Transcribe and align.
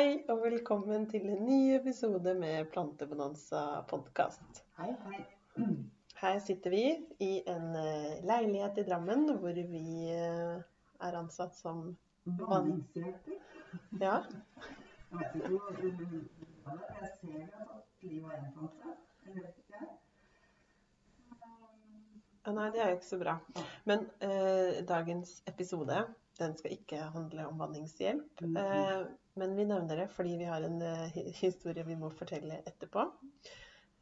Hei 0.00 0.22
og 0.32 0.38
velkommen 0.40 1.02
til 1.10 1.26
en 1.28 1.42
ny 1.44 1.74
episode 1.76 2.32
med 2.38 2.70
Plantebonanza 2.72 3.82
podkast. 3.90 4.62
Hei, 4.78 4.94
hei. 5.02 5.18
Her 6.16 6.38
sitter 6.40 6.72
vi 6.72 6.84
i 7.26 7.28
en 7.52 7.66
eh, 7.76 8.22
leilighet 8.24 8.80
i 8.80 8.84
Drammen 8.86 9.26
hvor 9.42 9.58
vi 9.74 9.82
eh, 10.08 10.62
er 11.04 11.18
ansatt 11.18 11.52
som 11.58 11.82
Vanningshjelper. 12.24 13.36
Ja, 14.00 14.14
Jeg 15.10 15.20
vet 15.20 15.36
ikke 15.36 15.52
hvor 15.58 15.84
er. 15.84 16.16
Jeg 17.02 17.12
ser 17.18 17.36
vi 17.36 17.44
har 17.58 17.68
tatt 17.74 18.08
liv 18.08 18.24
av 18.24 18.38
en 18.38 18.50
plante. 18.56 18.96
Vet 19.36 19.62
ikke. 19.66 19.84
Ah, 22.46 22.56
Nei, 22.56 22.70
det 22.72 22.80
er 22.86 22.94
jo 22.94 23.02
ikke 23.02 23.10
så 23.10 23.20
bra. 23.26 23.36
Men 23.84 24.08
eh, 24.24 24.80
dagens 24.96 25.42
episode 25.52 26.06
den 26.40 26.56
skal 26.58 26.72
ikke 26.74 26.98
handle 27.14 27.46
om 27.48 27.58
vanningshjelp. 27.60 28.40
Mhm. 28.44 28.56
Eh, 28.56 29.06
men 29.40 29.56
vi 29.56 29.64
nevner 29.68 29.96
det 30.02 30.08
fordi 30.12 30.36
vi 30.40 30.48
har 30.48 30.64
en 30.66 30.80
eh, 30.82 31.18
historie 31.40 31.84
vi 31.86 31.96
må 31.96 32.10
fortelle 32.16 32.62
etterpå. 32.66 33.06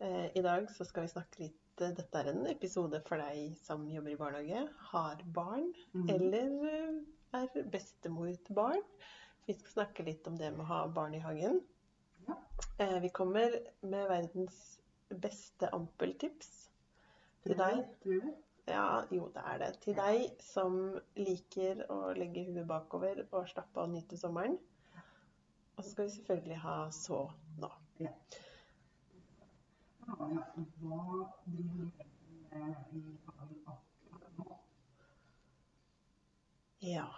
Eh, 0.00 0.28
I 0.38 0.42
dag 0.42 0.68
så 0.70 0.86
skal 0.86 1.06
vi 1.06 1.14
snakke 1.14 1.42
litt 1.46 1.56
Dette 1.78 2.18
er 2.18 2.32
en 2.32 2.40
episode 2.50 2.98
for 3.06 3.20
deg 3.22 3.52
som 3.62 3.84
jobber 3.86 4.10
i 4.10 4.16
barnehage, 4.18 4.64
har 4.90 5.20
barn, 5.30 5.68
Mhm. 5.94 6.08
eller 6.10 7.04
er 7.38 7.62
bestemor 7.70 8.32
til 8.44 8.54
barn. 8.56 8.82
Vi 9.46 9.54
skal 9.54 9.70
snakke 9.84 10.04
litt 10.04 10.26
om 10.26 10.34
det 10.36 10.50
med 10.56 10.64
å 10.64 10.68
ha 10.72 10.80
barn 10.88 11.14
i 11.14 11.20
hagen. 11.22 11.60
Ja. 12.26 12.34
Vi 12.98 13.08
kommer 13.14 13.54
med 13.82 14.08
verdens 14.10 14.80
beste 15.08 15.70
ampeltips 15.72 16.68
til 17.44 17.54
deg. 17.54 17.76
Det, 17.76 17.86
du? 18.02 18.34
Ja, 18.68 19.04
jo, 19.10 19.28
det 19.34 19.42
er 19.52 19.60
det. 19.62 19.68
Til 19.82 19.96
deg 19.96 20.42
som 20.44 20.74
liker 21.16 21.84
å 21.92 22.00
legge 22.16 22.44
huet 22.48 22.66
bakover 22.68 23.22
og 23.30 23.48
slappe 23.48 23.80
av 23.80 23.88
og 23.88 23.94
nyte 23.94 24.18
sommeren. 24.20 24.58
Og 25.78 25.84
så 25.84 25.90
skal 25.92 26.08
vi 26.08 26.14
selvfølgelig 26.16 26.58
ha 26.64 26.76
så 26.92 27.22
nå. 27.62 27.70
Ja. 28.02 28.12
Hva 30.08 30.26
driver 30.26 31.30
du 31.44 31.62
med 32.50 32.98
i 32.98 33.02
akkurat 33.30 34.28
nå? 34.40 34.58
Ja. 36.84 37.08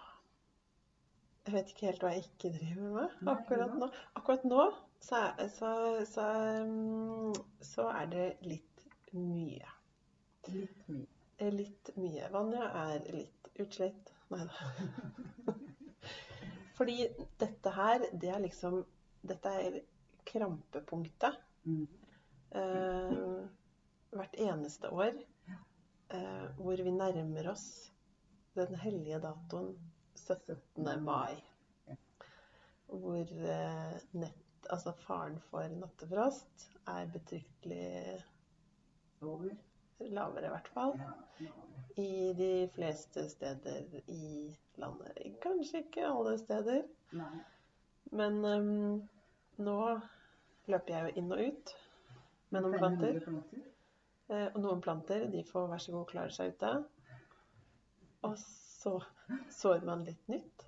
Jeg 1.47 1.55
vet 1.57 1.73
ikke 1.73 1.89
helt 1.89 2.05
hva 2.05 2.13
jeg 2.15 2.27
ikke 2.29 2.53
driver 2.59 2.91
med 2.99 3.31
akkurat 3.35 3.79
nå. 3.81 3.91
Akkurat 4.21 4.45
nå 4.47 4.67
så 5.01 5.23
så, 5.49 5.71
så, 6.07 6.27
så 7.61 7.89
er 7.95 8.13
det 8.13 8.27
litt 8.45 8.85
mye. 9.17 9.73
Litt 10.53 10.85
mye. 10.93 11.20
Eh, 11.41 11.53
Litt 11.55 11.91
mye. 11.97 12.29
Vanja 12.33 12.67
er 12.85 13.05
litt 13.17 13.51
utslitt. 13.61 14.13
Nei 14.31 14.45
da. 14.47 15.55
Fordi 16.79 16.97
dette 17.41 17.73
her, 17.77 18.05
det 18.13 18.31
er 18.33 18.43
liksom 18.45 18.83
Dette 19.21 19.51
er 19.63 19.81
krampepunktet. 20.31 21.35
Mm. 21.69 21.83
eh, 22.57 23.11
hvert 24.17 24.37
eneste 24.41 24.89
år 24.97 25.11
eh, 25.13 26.47
hvor 26.57 26.81
vi 26.81 26.95
nærmer 26.95 27.51
oss 27.53 27.67
den 28.57 28.73
hellige 28.81 29.19
datoen 29.21 29.75
17. 30.17 30.57
mai. 31.05 31.37
Hvor 32.89 33.21
eh, 33.53 33.99
nett, 34.17 34.41
altså 34.73 34.95
faren 35.05 35.37
for 35.51 35.69
nattefrost 35.83 36.71
er 36.91 37.13
betryktelig 37.13 38.23
Over. 39.21 39.53
Lavere, 40.09 40.47
i 40.47 40.55
hvert 40.55 40.71
fall. 40.75 40.95
I 42.01 42.33
de 42.39 42.53
fleste 42.75 43.27
steder 43.29 44.01
i 44.07 44.57
landet. 44.81 45.21
Kanskje 45.43 45.85
ikke 45.85 46.09
alle 46.09 46.39
steder. 46.41 46.83
Men 48.11 48.45
um, 48.45 49.03
nå 49.61 49.79
løper 50.71 50.95
jeg 50.95 51.03
jo 51.03 51.21
inn 51.21 51.35
og 51.35 51.43
ut 51.51 51.75
med 52.51 52.65
noen 52.65 52.79
planter. 52.79 53.21
Eh, 54.31 54.47
og 54.55 54.61
noen 54.63 54.83
planter 54.85 55.27
de 55.31 55.43
får 55.47 55.69
vær 55.73 55.83
så 55.83 55.95
god 55.95 56.09
klare 56.11 56.35
seg 56.35 56.55
ute. 56.55 56.73
Og 58.27 58.37
så 58.41 58.95
sår 59.61 59.87
man 59.87 60.05
litt 60.07 60.29
nytt. 60.31 60.67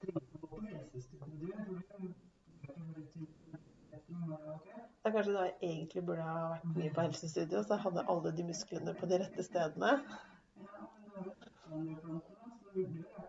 Tror 0.00 0.18
du 0.18 0.26
kan 0.26 0.48
gå 0.50 0.60
litt 0.66 0.94
ut 0.96 1.14
i 1.14 1.20
morgen, 1.20 1.78
ok? 1.78 1.92
Det 4.10 5.08
er 5.08 5.14
kanskje 5.14 5.34
da 5.36 5.44
jeg 5.46 5.56
egentlig 5.62 6.02
burde 6.06 6.24
ha 6.26 6.48
vært 6.54 6.76
mye 6.76 6.92
på 6.96 7.04
helsestudio, 7.06 7.62
så 7.62 7.76
jeg 7.76 7.84
hadde 7.86 8.06
alle 8.14 8.32
de 8.36 8.46
musklene 8.48 8.94
på 8.98 9.08
de 9.10 9.18
rette 9.22 9.44
stedene. 9.46 9.92
Ja, 10.60 10.88
men 10.90 11.06
du 11.06 11.14
har 11.14 11.24
jo 11.24 11.32
800 11.34 11.94
planter, 12.34 13.06
da, 13.16 13.26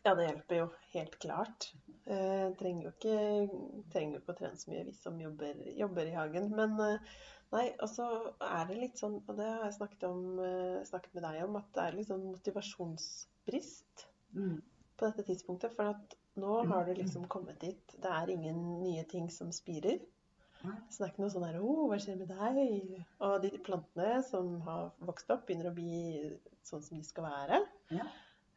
så 0.00 0.14
det 0.16 0.26
hjelper 0.28 0.56
jo 0.56 0.68
helt 0.94 1.16
klart. 1.20 1.66
Eh, 2.06 2.46
trenger 2.60 2.86
jo 2.88 2.92
ikke, 2.94 3.16
trenger 3.92 4.20
ikke 4.20 4.32
å 4.32 4.38
trene 4.38 4.60
så 4.60 4.70
mye 4.72 4.86
vi 4.88 4.94
som 4.96 5.18
jobber, 5.20 5.58
jobber 5.76 6.08
i 6.08 6.14
hagen. 6.16 6.48
Men 6.56 6.78
eh, 6.86 7.10
nei, 7.52 7.66
og 7.76 7.90
så 7.92 8.06
er 8.46 8.64
det 8.70 8.78
litt 8.80 9.02
sånn, 9.02 9.18
og 9.26 9.36
det 9.36 9.48
har 9.50 9.66
jeg 9.68 9.76
snakket, 9.76 10.06
om, 10.08 10.22
eh, 10.46 10.80
snakket 10.88 11.18
med 11.18 11.26
deg 11.28 11.42
om, 11.44 11.58
at 11.60 11.68
det 11.76 11.84
er 11.84 11.98
litt 11.98 12.12
sånn 12.12 12.28
motivasjonsbrist 12.30 14.06
Mm. 14.30 14.60
på 14.96 15.08
dette 15.08 15.24
tidspunktet. 15.26 15.72
For 15.74 15.90
at 15.90 16.12
nå 16.40 16.62
har 16.70 16.88
du 16.88 16.94
liksom 16.96 17.26
kommet 17.30 17.60
dit. 17.62 17.96
Det 18.02 18.10
er 18.10 18.32
ingen 18.32 18.80
nye 18.80 19.04
ting 19.10 19.28
som 19.32 19.52
spirer. 19.54 20.00
Så 20.60 20.98
det 20.98 21.06
er 21.06 21.12
ikke 21.12 21.22
noe 21.22 21.32
sånn 21.32 21.46
her 21.46 21.56
'Å, 21.56 21.74
hva 21.88 21.98
skjer 22.00 22.18
med 22.20 22.28
deg?' 22.28 23.04
Og 23.24 23.36
de 23.42 23.50
plantene 23.64 24.22
som 24.26 24.60
har 24.66 24.90
vokst 25.08 25.30
opp, 25.32 25.46
begynner 25.46 25.70
å 25.70 25.76
bli 25.76 26.36
sånn 26.62 26.82
som 26.84 26.98
de 26.98 27.04
skal 27.04 27.24
være. 27.24 27.62
Ja. 27.96 28.08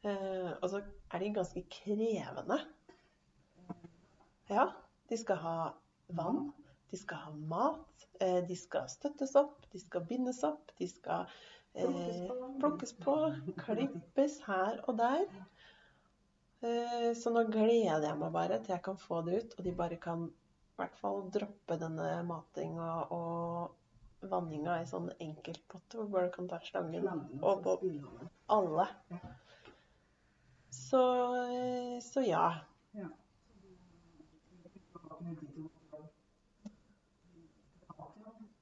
Eh, 0.04 0.52
og 0.60 0.68
så 0.70 0.82
er 1.14 1.24
de 1.24 1.32
ganske 1.38 1.64
krevende. 1.72 2.60
Ja, 4.50 4.68
de 5.10 5.18
skal 5.18 5.40
ha 5.40 5.58
vann, 6.10 6.52
de 6.92 7.00
skal 7.00 7.18
ha 7.18 7.32
mat, 7.32 8.08
eh, 8.20 8.42
de 8.48 8.56
skal 8.60 8.90
støttes 8.92 9.36
opp, 9.40 9.64
de 9.72 9.80
skal 9.80 10.04
bindes 10.10 10.44
opp, 10.44 10.74
de 10.78 10.90
skal 10.92 11.26
eh, 11.74 12.28
plukkes 12.60 12.94
på, 13.00 13.16
klippes 13.64 14.42
her 14.48 14.84
og 14.84 14.98
der. 15.00 15.24
Eh, 16.64 17.14
så 17.20 17.32
nå 17.34 17.42
gleder 17.52 18.06
jeg 18.08 18.18
meg 18.20 18.32
bare 18.32 18.58
til 18.64 18.72
jeg 18.72 18.84
kan 18.86 19.00
få 19.00 19.20
det 19.28 19.40
ut, 19.42 19.56
og 19.58 19.66
de 19.66 19.72
bare 19.76 19.98
kan 20.00 20.22
i 20.30 20.78
hvert 20.80 20.96
fall 20.96 21.26
droppe 21.36 21.76
denne 21.82 22.06
matinga 22.28 22.92
og 23.12 24.28
vanninga 24.32 24.78
i 24.80 24.86
sånn 24.88 25.10
enkeltpotte 25.20 26.00
hvor 26.00 26.08
bare 26.14 26.32
kan 26.32 26.48
ta 26.48 26.62
slangen 26.64 27.10
og 27.44 27.66
på 27.66 27.74
alle. 28.56 28.86
Så, 30.72 31.02
eh, 31.44 32.00
så 32.06 32.24
ja. 32.24 32.46
Ja. 32.96 33.10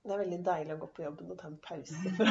Det 0.01 0.16
er 0.16 0.23
veldig 0.23 0.41
deilig 0.45 0.73
å 0.73 0.81
gå 0.81 0.89
på 0.95 1.06
jobben 1.06 1.35
og 1.35 1.38
ta 1.38 1.51
en 1.51 1.62
pause 1.62 1.94
fra 2.18 2.25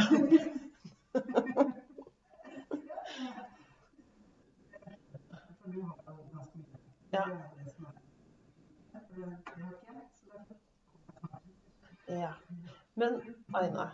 Ja. 7.10 7.28
Ja. 12.06 12.34
Men 12.94 13.20
Aina, 13.60 13.90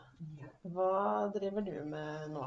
hva 0.74 0.90
driver 1.34 1.60
du 1.66 1.74
med 1.90 2.30
nå? 2.34 2.46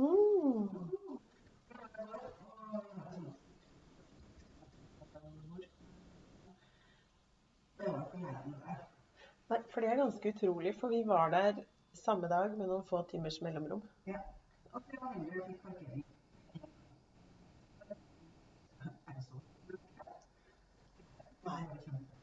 Mm. 0.00 0.68
Nei, 9.50 9.58
for 9.70 9.80
det 9.80 9.88
er 9.90 9.96
ganske 9.96 10.28
utrolig, 10.28 10.74
for 10.80 10.88
vi 10.88 11.02
var 11.06 11.30
der 11.30 11.62
samme 11.92 12.28
dag 12.28 12.56
med 12.58 12.66
noen 12.70 12.84
få 12.86 13.02
timers 13.10 13.40
mellomrom. 13.42 13.82
Ja. 14.06 14.20
Og 14.72 14.82
det 14.90 14.98
var 15.02 15.12
heldig 15.16 15.34
jeg 15.36 15.46
fikk 15.46 15.62
parkering. 15.62 16.04
Er 19.08 19.12
det 19.16 19.24
så? 19.24 19.40
Nei, 21.46 21.60
det 21.60 21.68
var 21.68 21.80
kjempe. 21.84 22.16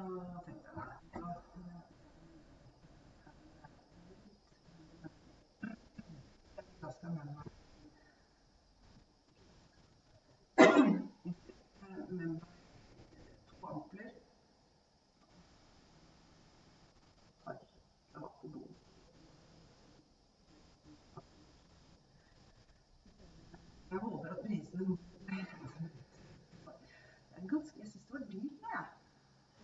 Så 0.00 0.06
tenkte 0.44 0.68
jeg 0.68 0.74
nei. 0.76 0.86
Da 6.82 6.90
skal 6.90 7.08
jeg 7.08 7.16
med 7.16 7.24
meg 7.24 7.50
med 12.10 12.26
meg 12.26 12.40
to 13.50 13.56
ampler. 13.72 14.10
Oi, 17.46 17.54
det 18.14 18.22
var 18.22 18.32
på 18.40 18.46
doen. 18.54 18.72
Jeg 23.90 23.98
håper 23.98 24.28
at 24.28 24.38
prisen 24.46 24.98
Det 25.26 25.36
er 27.36 27.46
ganske 27.48 27.78
Jeg 27.78 27.88
syns 27.88 28.04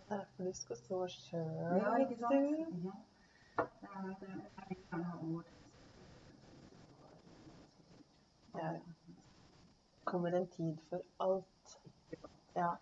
det 0.08 0.44
var 0.45 0.45
dyrt, 0.56 0.66
å 0.66 0.74
Det 0.74 0.78
stå 0.78 1.06
sjøl. 1.08 1.78
Ja, 1.80 1.96
ikke 2.02 2.16
sant? 2.20 2.32
Ja. 2.84 2.94
det. 4.96 5.44
Ja. 8.56 8.72
kommer 10.04 10.32
en 10.32 10.46
tid 10.46 10.76
for 10.88 11.00
alt. 11.18 11.78
Ja. 12.54 12.76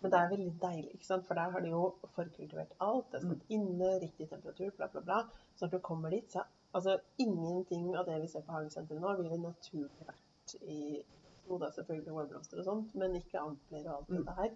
Men 0.00 0.10
det 0.12 0.18
er 0.18 0.28
veldig 0.28 0.60
deilig, 0.62 0.90
ikke 0.94 1.06
sant? 1.06 1.26
for 1.26 1.34
der 1.34 1.50
har 1.50 1.60
de 1.60 1.70
jo 1.72 1.94
forkultivert 2.14 2.74
alt. 2.80 3.06
Det 3.10 3.18
er 3.18 3.24
stått 3.24 3.46
inne, 3.48 4.00
riktig 4.02 4.28
temperatur, 4.28 4.70
bla, 4.76 4.86
bla, 4.92 5.00
bla. 5.00 5.22
Så 5.56 5.64
når 5.64 5.70
du 5.70 5.78
kommer 5.78 6.10
dit, 6.10 6.32
så 6.32 6.44
altså 6.74 6.98
ingenting 7.18 7.96
av 7.96 8.04
det 8.06 8.20
vi 8.20 8.28
ser 8.28 8.44
på 8.44 8.52
hagesenteret 8.52 9.00
nå, 9.00 9.14
ville 9.16 9.38
naturlig 9.38 10.06
vært 10.06 10.56
i 10.62 11.02
Jo 11.48 11.58
da, 11.60 11.68
selvfølgelig 11.70 12.12
vårblomster 12.16 12.60
og 12.62 12.64
sånt, 12.64 12.94
men 12.96 13.16
ikke 13.18 13.40
ampler 13.40 13.88
og 13.88 13.96
alt 13.96 14.08
Mm. 14.08 14.16
dette 14.16 14.32
her. 14.38 14.50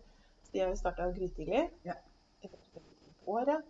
De 0.52 0.58
har 0.60 0.68
jo 0.68 0.76
starta 0.76 1.10
grytidlig. 1.12 1.70
Ja. 1.84 1.94
året. 3.26 3.64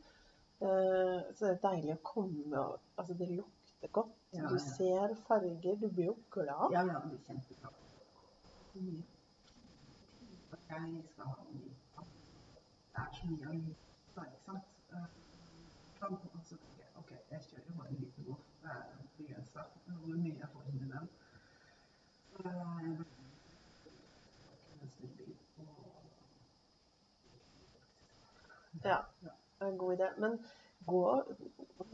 Eh, 0.60 1.34
så 1.34 1.46
det 1.46 1.50
er 1.54 1.62
deilig 1.70 1.94
å 1.94 2.02
komme 2.02 2.62
Altså, 2.96 3.14
det 3.18 3.28
lukter 3.30 3.88
godt. 3.92 4.14
Ja, 4.32 4.48
Du 4.48 4.54
ja. 4.54 4.58
ser 4.58 5.14
farger. 5.26 5.76
Du 5.80 5.88
blir 5.88 6.04
jo 6.04 6.16
glad. 6.30 6.72
Ja, 6.72 6.82
ja, 6.86 6.98
det 7.04 7.20
blir. 7.26 7.38
Mye. 8.74 9.02
Jeg 10.68 11.04
skal 11.12 11.24
ha 11.26 11.44
mye. 11.50 11.74
Det 12.94 13.02
er 13.02 13.10
så 13.14 13.26
mye 13.26 13.54
ikke 13.58 14.40
sant? 14.44 14.64
Eh, 14.92 15.06
altså, 16.02 16.56
ok, 16.98 17.10
jeg 17.30 17.40
kjører 17.50 17.72
bare 17.78 17.88
en 17.88 17.96
liten 18.00 18.24
golf. 18.24 18.44
Det 18.62 18.70
er 18.70 18.82
begrensa 19.18 19.60
hvor 19.86 20.16
mye 20.16 20.38
jeg 20.38 20.48
får 20.52 20.62
inn 20.70 20.82
i 20.82 20.90
den. 20.92 21.08
Så 22.32 22.42
jeg 22.48 22.96
burde 22.98 23.14
kunne 24.78 24.90
snu 24.90 25.06
bil 25.18 25.34
og 25.58 25.66
Ja, 28.84 28.98
det 29.22 29.66
er 29.66 29.70
en 29.72 29.78
god 29.78 29.92
idé. 29.96 30.08
Men 30.18 30.38
gå, 30.86 31.00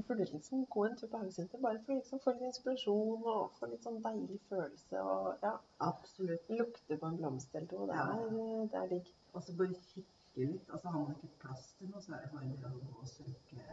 burde 0.09 0.25
liksom 0.25 0.67
gå 0.67 0.85
en 0.85 0.97
tur 0.97 1.07
på 1.09 1.19
hagesenter 1.19 1.59
bare 1.63 1.79
for 1.85 1.93
å 1.93 1.97
liksom 2.01 2.21
få 2.21 2.33
litt 2.35 2.43
inspirasjon 2.51 3.25
og 3.35 3.55
få 3.59 3.67
litt 3.71 3.83
sånn 3.87 4.03
deilig 4.05 4.41
følelse 4.49 5.01
og 5.01 5.39
ja, 5.43 5.55
Absolutt. 5.81 6.51
lukte 6.51 6.99
på 7.01 7.07
en 7.07 7.17
blomst 7.17 7.55
eller 7.55 7.67
to. 7.71 7.87
Det 7.87 7.95
Ja. 7.95 8.09
er, 8.13 8.67
det 8.73 8.81
er 8.83 8.89
digg. 8.89 9.13
Og 9.33 9.43
så 9.43 9.57
bare 9.57 9.75
kikke 9.75 10.47
litt. 10.51 10.71
Altså 10.71 10.89
Har 10.89 10.99
man 11.01 11.15
ikke 11.17 11.33
plass 11.41 11.75
til 11.79 11.89
noe, 11.91 12.03
så 12.03 12.13
er 12.15 12.21
det 12.27 12.31
bare 12.33 12.45
det 12.45 12.69
å 12.69 12.77
gå 12.79 13.01
og 13.01 13.09
søke 13.09 13.65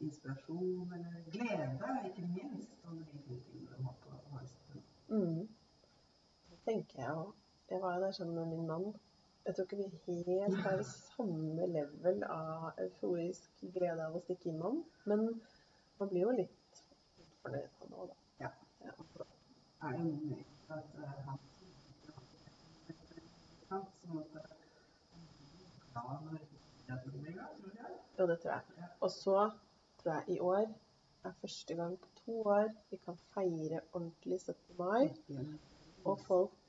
inspirasjon 0.00 0.92
eller 0.94 1.24
glede, 1.32 2.06
ikke 2.10 2.26
minst, 2.34 2.70
Og 2.84 2.96
de 2.98 3.04
to 3.04 3.18
tingene 3.28 3.70
man 3.70 3.84
har 3.84 3.94
på 4.02 4.36
hagesenteret. 4.36 4.82
Mm. 5.08 5.48
Det 6.50 6.58
tenker 6.66 7.00
jeg 7.02 7.10
òg. 7.16 7.32
Jeg 7.70 7.80
var 7.80 7.94
jo 7.96 8.02
der 8.04 8.10
sammen 8.12 8.34
med 8.34 8.46
min 8.46 8.66
mann. 8.66 8.94
Jeg 9.44 9.54
tror 9.54 9.64
ikke 9.64 9.76
vi 10.06 10.22
helt 10.26 10.60
har 10.64 10.82
samme 10.88 11.66
level 11.66 12.22
av 12.32 12.70
euforisk 12.80 13.64
glede 13.74 14.06
av 14.06 14.16
å 14.16 14.22
stikke 14.24 14.48
innom. 14.52 14.84
Men 15.04 15.26
man 16.00 16.08
blir 16.12 16.24
jo 16.24 16.36
litt 16.38 16.84
fornøyd 17.42 17.68
av 17.68 17.88
det 17.88 17.98
òg, 17.98 18.06
da. 18.12 18.16
Ja. 18.46 18.50
Ja. 18.86 18.94
Er 19.84 19.88
det 19.90 20.00
jo 20.00 20.06
noe 20.08 20.28
med 20.30 20.78
at 20.78 20.96
eh, 20.96 21.26
han 21.28 21.42
sant, 25.94 26.18
at 26.88 28.28
det 28.28 28.38
tror 28.40 28.52
jeg. 28.52 28.62
Og 29.00 29.10
så 29.10 29.50
tror 30.02 30.12
jeg 30.12 30.36
i 30.36 30.40
år 30.40 30.66
er 31.24 31.32
første 31.40 31.74
gang 31.74 31.98
på 32.00 32.08
to 32.24 32.40
år 32.56 32.68
vi 32.90 32.96
kan 32.96 33.16
feire 33.34 33.80
ordentlig 33.92 34.40
17. 34.40 34.56
mai. 34.78 35.12
Og 36.04 36.20
folk 36.20 36.63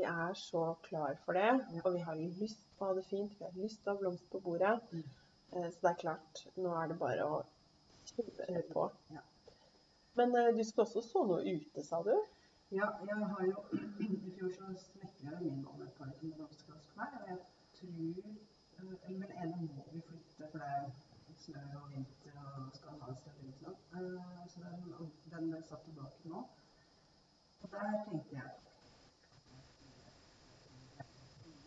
vi 0.00 0.06
er 0.08 0.34
så 0.34 0.64
klar 0.88 1.16
for 1.24 1.36
det. 1.36 1.48
Og 1.84 1.92
vi 1.94 1.98
har 2.08 2.16
lyst 2.40 2.62
på 2.78 2.86
å 2.86 2.90
ha 2.90 2.96
det 2.96 3.04
fint. 3.08 3.32
Vi 3.38 3.44
har 3.44 3.56
lyst 3.60 3.82
til 3.82 3.92
å 3.92 3.94
ha 3.94 4.00
blomster 4.00 4.30
på 4.32 4.40
bordet. 4.46 4.76
Mm. 4.92 5.02
Eh, 5.52 5.66
Så 5.70 5.80
det 5.82 5.90
er 5.90 5.98
klart, 6.04 6.44
nå 6.56 6.72
er 6.82 6.88
det 6.92 6.96
bare 7.02 7.26
å 7.26 7.40
kjøre 8.10 8.62
på. 8.72 8.86
Ja. 9.16 9.24
Men 10.20 10.36
eh, 10.40 10.52
du 10.56 10.62
skal 10.64 10.86
også 10.86 11.02
så 11.04 11.24
noe 11.28 11.42
ute, 11.44 11.84
sa 11.84 12.00
du? 12.06 12.14
Ja, 12.72 12.88
jeg 13.06 13.28
har 13.34 13.44
jo 13.50 13.64
I 14.06 14.32
fjor 14.38 14.54
så 14.56 14.70
snekra 14.86 15.34
jeg 15.34 15.42
min 15.42 15.66
om 15.66 15.82
et 15.84 15.92
par 15.98 16.14
sånne 16.16 16.48
på 16.64 16.78
meg. 17.02 17.20
Og 17.20 17.30
jeg 17.32 17.38
tror 17.82 18.32
eh, 18.32 18.96
Eller 19.10 19.36
ene 19.44 19.60
må 19.66 19.84
vi 19.92 20.00
flytte, 20.08 20.48
for 20.54 20.64
det 20.64 20.72
er 20.78 20.88
snø 21.44 21.66
og 21.82 21.92
vinter 21.92 22.40
og 22.40 22.72
skal 22.78 22.96
ha 23.02 23.12
et 23.12 23.20
sted 23.20 23.36
å 23.36 23.50
liksom. 23.50 23.76
Eh, 24.00 24.48
Så 24.54 24.64
den, 24.64 25.12
den 25.34 25.52
ble 25.52 25.62
satt 25.68 25.84
tilbake 25.90 26.32
nå. 26.32 26.46
Og 27.60 27.72
der 27.74 27.96
tenkte 28.08 28.38
jeg 28.40 28.69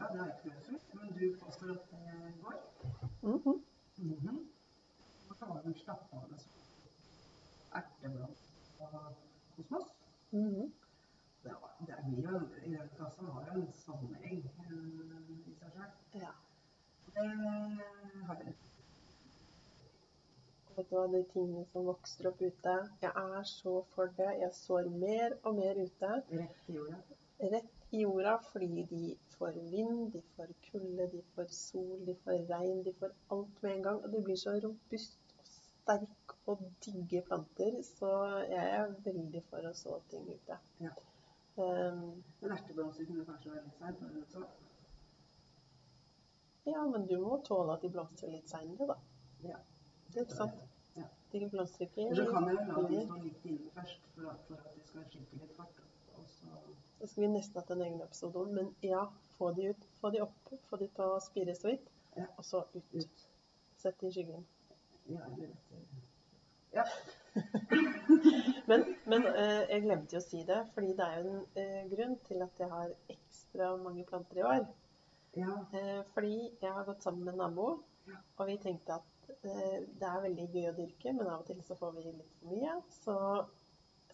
Ja, 0.03 0.07
det 0.11 0.19
har 0.19 0.27
jeg 0.27 0.35
ikke 0.35 0.61
prøvd, 0.65 0.79
men 0.93 1.07
du 1.17 1.39
påstår 1.43 1.71
at 1.71 1.79
det 1.91 2.33
går. 2.43 2.55
Mhm. 3.21 3.65
Mhm. 3.97 4.49
Og 5.29 5.35
så 5.35 5.45
har 5.45 5.61
den 5.61 5.75
slappa 5.83 6.17
av 6.17 6.33
sånn 6.39 6.63
erteblomst 7.79 8.49
og 8.79 9.15
kosmos. 9.55 9.93
Mhm. 10.31 10.73
Det, 11.43 11.53
var, 11.61 11.71
det 11.87 11.95
blir 12.07 12.27
jo, 12.31 12.41
I 12.65 12.73
den 12.73 12.89
kassa 12.97 13.21
har 13.35 13.45
jo 13.47 13.61
en 13.61 13.71
sammenheng 13.73 14.43
eh, 14.65 15.31
i 15.47 15.55
seg 15.59 15.71
sjøl. 15.71 15.93
Ja. 16.23 16.33
Det 17.15 17.27
har 18.27 18.43
jeg 18.43 18.53
vet 20.75 20.89
du 20.89 20.95
hva, 20.97 21.07
de 21.15 21.23
tingene 21.31 21.63
som 21.71 21.85
vokser 21.85 22.27
opp 22.27 22.41
ute 22.41 22.75
Jeg 23.05 23.11
er 23.23 23.43
så 23.53 23.77
for 23.95 24.11
det. 24.19 24.31
Jeg 24.41 24.51
sår 24.59 24.89
mer 24.89 25.37
og 25.43 25.55
mer 25.61 25.79
ute. 25.79 26.11
Rett 26.41 26.67
i 26.67 26.77
jorda. 26.79 27.01
rett 27.55 27.82
i 27.93 28.01
jorda 28.01 28.37
fordi 28.51 28.83
de 28.89 29.01
får 29.37 29.57
vind, 29.71 30.11
de 30.13 30.21
får 30.35 30.53
kulde, 30.71 31.07
de 31.11 31.21
får 31.35 31.51
sol, 31.53 31.99
de 32.07 32.15
får 32.23 32.45
regn, 32.49 32.83
de 32.83 32.93
får 32.99 33.13
alt 33.35 33.63
med 33.63 33.75
en 33.75 33.83
gang. 33.87 34.03
Og 34.03 34.11
de 34.13 34.21
blir 34.23 34.39
så 34.39 34.55
robust 34.63 35.35
og 35.37 35.47
sterk 35.51 36.35
og 36.49 36.63
digge 36.85 37.21
planter, 37.27 37.79
så 37.83 38.11
jeg 38.49 38.69
er 38.79 38.93
veldig 39.05 39.43
for 39.49 39.69
å 39.69 39.73
så 39.77 39.99
ting 40.11 40.25
ute. 40.29 40.59
Ja. 40.83 40.93
Um, 41.55 42.23
Men 42.41 42.55
erteblomster 42.57 43.05
kunne 43.05 43.25
kanskje 43.29 43.51
være 43.53 44.13
litt 44.15 44.31
seint. 44.33 44.61
ja, 46.65 46.85
men 46.89 47.05
du 47.07 47.17
må 47.21 47.37
tåle 47.45 47.75
at 47.75 47.85
de 47.85 47.91
blomstrer 47.93 48.33
litt 48.33 48.49
seinere, 48.49 48.95
da. 48.95 48.97
Ja. 49.51 49.59
Ikke 50.15 50.33
sant? 50.33 50.65
Ja. 50.97 51.05
De 51.31 51.45
blomstrer 51.49 51.89
ikke 51.89 52.07
Eller 52.09 52.25
så 52.25 52.31
kan 52.31 52.49
jeg 52.49 52.57
jo 52.57 52.65
la 52.71 52.87
de 52.89 53.05
stå 53.05 53.21
litt 53.27 53.45
inne 53.51 53.73
først, 53.77 54.09
for 54.15 54.31
at, 54.33 54.45
for 54.47 54.65
at 54.65 54.73
de 54.73 54.87
skal 54.89 55.05
skyte 55.11 55.41
litt 55.43 55.55
fart. 55.59 55.83
Det 57.03 57.09
skal 57.11 57.25
vi 57.25 57.27
nesten 57.33 57.59
hatt 57.59 57.71
en 57.75 57.81
egen 57.83 57.99
episode 58.05 58.39
om, 58.39 58.51
men 58.55 58.69
ja, 58.87 59.01
få 59.35 59.49
de 59.57 59.65
ut. 59.73 59.81
Få 59.99 60.09
de 60.13 60.21
opp, 60.23 60.51
få 60.69 60.77
de 60.79 60.87
til 60.95 61.03
å 61.03 61.19
spire 61.23 61.55
så 61.59 61.67
vidt, 61.73 61.89
Ja. 62.15 62.27
og 62.37 62.45
så 62.47 62.61
ut. 62.77 62.93
ut. 62.95 63.23
Sett 63.81 63.97
de 63.99 64.07
i 64.07 64.11
skyggen. 64.15 64.45
Ja, 65.11 65.25
eller 65.27 65.49
Ja. 66.73 66.85
Men, 68.69 68.83
men 69.09 69.25
eh, 69.27 69.63
jeg 69.69 69.81
glemte 69.83 70.15
jo 70.15 70.19
å 70.21 70.23
si 70.23 70.43
det, 70.47 70.59
fordi 70.73 70.93
det 70.95 71.05
er 71.05 71.17
jo 71.25 71.31
en 71.33 71.41
eh, 71.59 71.81
grunn 71.91 72.13
til 72.27 72.41
at 72.45 72.61
jeg 72.61 72.69
har 72.71 72.93
ekstra 73.11 73.71
mange 73.81 74.05
planter 74.07 74.39
i 74.39 74.45
år. 74.47 74.63
ja. 75.35 75.57
Eh, 75.73 75.99
fordi 76.13 76.37
jeg 76.61 76.71
har 76.71 76.85
gått 76.87 77.03
sammen 77.03 77.25
med 77.25 77.33
en 77.33 77.43
nabo, 77.43 77.67
Ja. 78.07 78.15
og 78.37 78.47
vi 78.47 78.57
tenkte 78.63 78.93
at 79.01 79.29
eh, 79.43 79.83
det 79.99 80.07
er 80.07 80.21
veldig 80.23 80.47
gøy 80.53 80.69
å 80.71 80.75
dyrke, 80.79 81.13
men 81.17 81.27
av 81.27 81.41
og 81.41 81.45
til 81.51 81.59
så 81.67 81.75
får 81.75 81.91
vi 81.97 82.05
litt 82.13 82.33
for 82.39 82.55
mye. 82.55 82.79
Så 83.03 83.17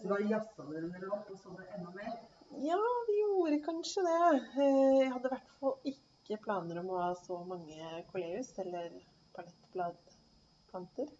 Så 0.01 0.07
da 0.09 0.17
jazza 0.25 0.65
dere 0.71 0.89
dere 0.95 1.09
opp, 1.11 1.29
og 1.29 1.37
så 1.37 1.53
det 1.59 1.67
enda 1.77 1.91
mer? 1.91 2.19
Ja, 2.57 2.79
vi 3.07 3.21
gjorde 3.21 3.59
kanskje 3.65 4.03
det. 4.05 4.19
Eh, 4.57 4.99
jeg 5.03 5.11
hadde 5.13 5.29
i 5.29 5.33
hvert 5.35 5.55
fall 5.59 5.75
ikke 5.93 6.41
planer 6.43 6.81
om 6.81 6.91
å 6.93 7.01
ha 7.01 7.13
så 7.17 7.39
mange 7.47 8.03
koleus 8.11 8.51
eller 8.61 8.93
palettbladplanter. 9.37 11.11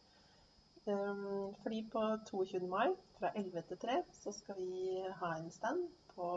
Um, 0.90 1.54
fordi 1.62 1.84
på 1.92 2.02
22. 2.26 2.64
mai 2.66 2.96
fra 3.20 3.30
11 3.38 3.66
til 3.70 3.78
3 3.84 3.98
så 4.16 4.32
skal 4.34 4.58
vi 4.58 5.04
ha 5.20 5.34
en 5.36 5.52
stand 5.54 5.84
på 6.16 6.30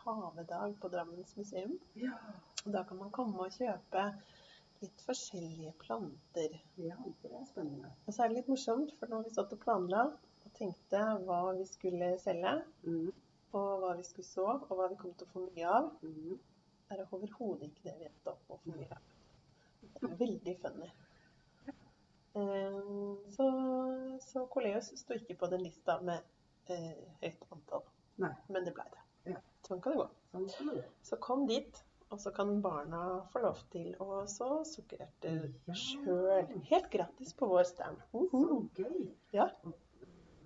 Havedag 0.00 0.74
på 0.80 0.90
Drammens 0.90 1.36
museum. 1.38 1.76
Ja. 1.94 2.16
Da 2.64 2.82
kan 2.88 2.98
man 2.98 3.12
komme 3.14 3.46
og 3.46 3.54
kjøpe 3.54 4.08
litt 4.80 5.04
forskjellige 5.04 5.74
planter. 5.78 6.56
ja, 6.80 6.96
det 7.22 7.30
er 7.30 7.46
spennende. 7.46 7.92
Og 8.06 8.14
så 8.14 8.24
er 8.24 8.32
det 8.32 8.40
litt 8.40 8.50
morsomt, 8.50 8.94
for 8.98 9.06
nå 9.10 9.20
har 9.20 9.28
vi 9.28 9.34
satt 9.36 9.52
og 9.54 9.62
planla 9.62 10.06
og 10.10 10.52
tenkte 10.56 11.02
hva 11.26 11.42
vi 11.58 11.66
skulle 11.68 12.14
selge, 12.22 12.62
Mm. 12.82 13.12
Og 13.52 13.80
hva 13.82 13.94
vi 13.98 14.04
skulle 14.06 14.26
så, 14.28 14.46
og 14.68 14.72
hva 14.78 14.88
vi 14.92 14.96
kom 15.00 15.12
til 15.18 15.26
å 15.26 15.32
få 15.34 15.44
mye 15.48 15.68
av. 15.68 15.90
Mm. 16.02 16.38
Det 16.90 16.98
er 16.98 17.04
overhodet 17.14 17.68
ikke 17.70 17.84
det 17.88 17.96
vi 18.00 18.08
endte 18.08 18.32
opp 18.32 18.42
med 18.48 18.56
å 18.56 18.60
få 18.64 18.76
mye 18.76 18.96
av. 18.96 19.06
Det 20.00 20.10
er 20.10 20.16
veldig 20.24 20.54
funny. 20.62 20.90
Eh, 22.34 22.80
Så, 23.34 23.46
så 24.22 24.46
Coleus 24.52 24.90
sto 25.00 25.14
ikke 25.18 25.34
på 25.38 25.48
den 25.50 25.62
lista 25.66 25.96
med 26.06 26.22
eh, 26.70 26.96
høyt 27.22 27.46
antall, 27.54 27.84
Nei. 28.22 28.32
men 28.48 28.66
det 28.66 28.74
blei 28.76 28.86
det. 28.94 29.04
Ja. 29.34 29.40
Sånn 29.66 29.80
kan 29.82 29.94
det 29.96 30.02
gå. 30.02 30.08
Sånn 30.32 30.48
kan 30.56 30.70
det 30.70 30.76
gå. 30.80 30.84
Så 31.06 31.18
kom 31.22 31.46
dit, 31.50 31.80
og 32.10 32.18
så 32.22 32.32
kan 32.34 32.56
barna 32.62 33.00
få 33.32 33.42
lov 33.44 33.58
til 33.70 33.92
å 34.02 34.24
så 34.30 34.60
sukkererter 34.66 35.44
Ja. 35.68 35.74
sjøl. 35.78 36.50
Helt 36.70 36.90
gratis 36.90 37.32
på 37.38 37.46
vår 37.50 37.66
stand. 37.70 38.02
Så 38.12 38.60
gøy. 38.78 39.08
Ja. 39.34 39.48
Og 39.64 39.74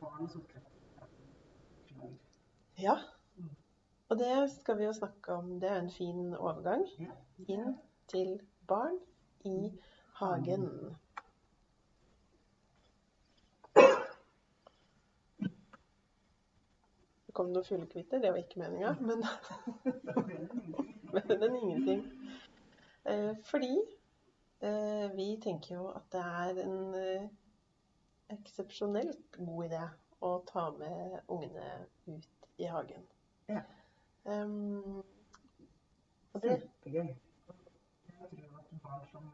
barn 0.01 0.29
sukker. 0.29 0.61
Ja. 2.79 2.97
Og 4.09 4.19
det 4.19 4.51
skal 4.51 4.79
vi 4.79 4.85
jo 4.85 4.93
snakke 4.93 5.33
om. 5.33 5.61
Det 5.61 5.71
er 5.71 5.79
en 5.79 5.91
fin 5.91 6.35
overgang 6.35 6.83
inn 7.49 7.77
til 8.11 8.41
barn 8.67 8.99
i 9.45 9.73
hagen. 10.19 10.67
Det 17.27 17.35
kom 17.35 17.51
noen 17.51 17.67
fuglekvitter. 17.67 18.23
Det 18.23 18.31
var 18.31 18.43
ikke 18.43 18.63
meninga, 18.63 18.95
men 19.01 19.25
Bedre 21.15 21.47
enn 21.47 21.57
ingenting. 21.63 22.05
Eh, 23.05 23.33
fordi 23.47 23.75
eh, 24.61 25.09
vi 25.15 25.29
tenker 25.43 25.77
jo 25.77 25.89
at 25.95 26.07
det 26.13 26.23
er 26.23 26.63
en 26.65 26.95
eh, 26.99 27.27
eksepsjonelt 28.35 29.39
god 29.39 29.67
idé 29.69 29.83
å 30.25 30.31
ta 30.49 30.71
med 30.79 31.19
ungene 31.29 31.69
ut 32.09 32.29
i 32.59 32.69
hagen. 32.71 33.07
Ja. 33.49 33.63
Um, 34.25 35.03
og 36.33 36.43
det, 36.43 36.59
Kjempegøy. 36.61 37.15
Jeg 38.09 38.29
tror 38.31 38.59
at 38.59 38.83
barn 38.83 39.07
som 39.11 39.31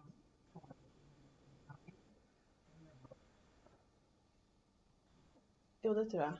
jo, 5.84 5.94
det 5.94 6.10
tror 6.10 6.20
jeg. 6.20 6.36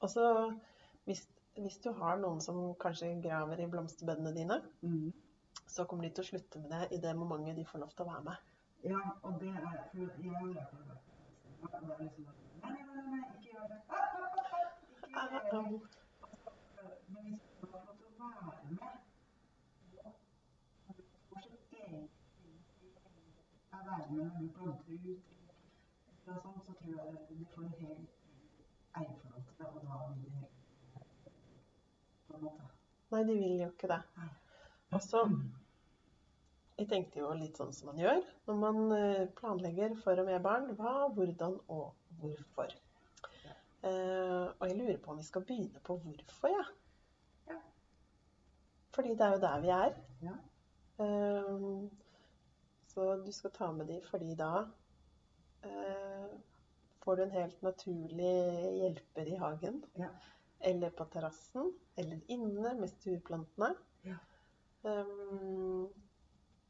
Og 0.00 0.10
så 0.10 0.54
hvis, 1.04 1.28
hvis 1.56 1.78
du 1.84 1.92
har 1.92 2.18
noen 2.20 2.40
som 2.40 2.58
kanskje 2.80 3.14
graver 3.24 3.60
i 3.62 3.70
blomsterbedene 3.70 4.32
dine, 4.34 4.60
mm. 4.80 5.12
så 5.66 5.84
kommer 5.84 6.06
de 6.06 6.14
til 6.14 6.24
å 6.24 6.30
slutte 6.30 6.62
med 6.62 6.72
det 6.74 6.96
i 6.96 7.00
det 7.02 7.16
momentet 7.16 7.58
de 7.58 7.66
får 7.68 7.84
lov 7.84 7.92
til 7.94 8.06
å 8.06 8.10
være 8.12 8.24
med. 8.30 8.46
Ja, 8.86 9.02
og 9.22 9.38
det 9.40 9.50
er 9.50 9.60
for 9.90 9.98
jeg 10.22 10.32
har 10.32 10.50
lært 10.52 10.74
det. 10.76 10.98
Det 11.66 11.78
er 11.82 12.02
liksom 12.02 12.26
nei, 12.62 12.74
nei, 12.88 13.04
nei, 13.10 13.22
ikke 13.34 13.52
gjør 13.52 13.70
det. 13.72 13.78
Ah, 13.88 14.05
det. 15.16 15.80
Men 17.12 17.22
hvis 17.24 17.40
du 17.60 17.66
får 17.66 17.70
være 17.76 18.52
med 18.70 18.90
og 20.86 20.94
du 20.96 21.04
får 21.28 21.40
sin 21.68 22.08
er 23.72 23.82
være 23.86 24.06
med 24.10 24.24
når 24.24 24.40
du 24.40 24.48
planter 24.58 24.92
ut 24.92 25.24
eller 26.26 26.60
så 26.66 26.72
tror 26.72 26.94
jeg 26.96 27.16
de 27.28 27.44
får 27.54 27.62
en 27.62 27.74
hel 27.80 27.98
eierforhold 29.00 29.44
til 29.48 29.54
det, 29.58 29.66
og 29.66 29.80
da 29.82 29.98
vil 30.08 30.22
det 30.24 30.46
på 32.26 32.34
en 32.36 32.42
måte. 32.46 32.64
Nei, 33.12 33.20
de 33.28 33.36
vil 33.42 33.60
jo 33.60 33.68
ikke 33.70 33.92
det. 33.92 34.00
Og 34.90 35.02
så 35.02 35.22
Jeg 36.78 36.88
tenkte 36.90 37.22
jo 37.22 37.28
litt 37.32 37.56
sånn 37.56 37.70
som 37.72 37.88
man 37.88 38.00
gjør 38.02 38.18
når 38.48 38.56
man 38.60 38.80
eh, 38.92 39.28
planlegger 39.38 39.94
for 40.02 40.20
og 40.20 40.26
med 40.28 40.42
barn. 40.44 40.66
Hva, 40.76 41.06
hvordan 41.16 41.54
og 41.72 41.94
hvorfor. 42.20 42.74
Eh, 43.86 44.46
og 44.58 44.64
jeg 44.68 44.76
lurer 44.78 44.98
på 45.02 45.12
om 45.12 45.20
vi 45.20 45.26
skal 45.26 45.44
begynne 45.46 45.82
på 45.86 45.96
hvorfor, 46.02 46.50
jeg. 46.50 46.66
Ja. 47.52 47.60
Fordi 48.96 49.14
det 49.14 49.26
er 49.26 49.36
jo 49.36 49.44
der 49.44 49.60
vi 49.62 49.72
er. 49.76 49.96
Ja. 50.26 50.36
Eh, 51.04 51.66
så 52.96 53.16
du 53.20 53.32
skal 53.32 53.52
ta 53.52 53.68
med 53.76 53.90
de 53.92 53.98
fordi 54.08 54.34
da 54.38 54.64
uh, 55.66 56.30
får 57.04 57.16
du 57.16 57.22
en 57.22 57.34
helt 57.34 57.62
naturlig 57.62 58.30
hjelper 58.78 59.28
i 59.28 59.36
hagen. 59.36 59.82
Ja. 60.00 60.08
Eller 60.64 60.94
på 60.96 61.04
terrassen. 61.12 61.74
Eller 62.00 62.22
inne 62.32 62.72
med 62.80 62.88
stueplantene. 62.88 63.74
Ja. 64.08 64.16
Um, 64.82 65.92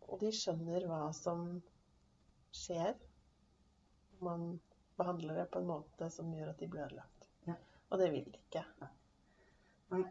og 0.06 0.18
de 0.20 0.32
skjønner 0.34 0.88
hva 0.90 1.04
som 1.14 1.46
skjer 2.56 2.98
man 4.24 4.56
behandler 4.96 5.34
det 5.34 5.46
på 5.50 5.58
en 5.58 5.66
måte 5.66 6.10
som 6.10 6.32
gjør 6.34 6.52
at 6.52 6.60
de 6.60 6.68
blir 6.68 6.86
ødelagt. 6.86 7.28
Ja. 7.44 7.56
Og 7.88 7.98
det 7.98 8.10
vil 8.12 8.32
de 8.32 8.38
ikke. 8.38 8.64
Og 9.90 10.04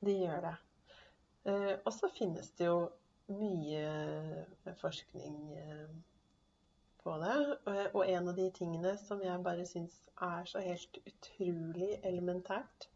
De 0.00 0.12
gjør 0.14 0.40
det. 0.40 0.56
Eh, 1.44 1.74
og 1.84 1.92
så 1.92 2.08
finnes 2.14 2.50
det 2.58 2.68
jo 2.68 2.88
mye 3.34 4.76
forskning 4.80 5.34
eh, 5.58 5.88
på 7.02 7.16
det. 7.22 7.58
Og- 7.66 7.94
Og 7.94 8.08
en 8.08 8.28
av 8.28 8.36
de 8.36 8.50
tingene 8.50 8.96
som 8.98 9.20
jeg 9.22 9.42
bare 9.42 9.66
syns 9.66 10.00
er 10.20 10.44
så 10.44 10.60
helt 10.60 10.98
utrolig 11.06 12.00
elementært, 12.04 12.88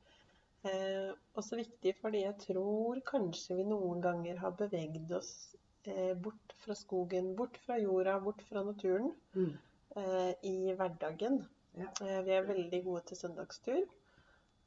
eh, 0.64 1.12
og 1.36 1.42
så 1.44 1.56
viktig 1.56 1.94
fordi 2.00 2.22
jeg 2.22 2.36
tror 2.38 3.00
kanskje 3.06 3.56
vi 3.56 3.64
noen 3.64 4.00
ganger 4.02 4.36
har 4.38 4.50
beveget 4.50 5.10
oss 5.12 5.56
eh, 5.84 6.14
bort 6.14 6.52
fra 6.58 6.74
skogen, 6.74 7.34
bort 7.36 7.56
fra 7.66 7.74
jorda, 7.78 8.18
bort 8.20 8.42
fra 8.42 8.62
naturen 8.62 9.12
Mm. 9.34 9.58
eh, 9.96 10.34
i 10.42 10.72
hverdagen. 10.74 11.44
Ja. 11.76 11.86
Eh, 12.00 12.22
vi 12.24 12.30
er 12.30 12.42
veldig 12.46 12.84
gode 12.84 13.00
til 13.06 13.16
søndagstur. 13.16 13.82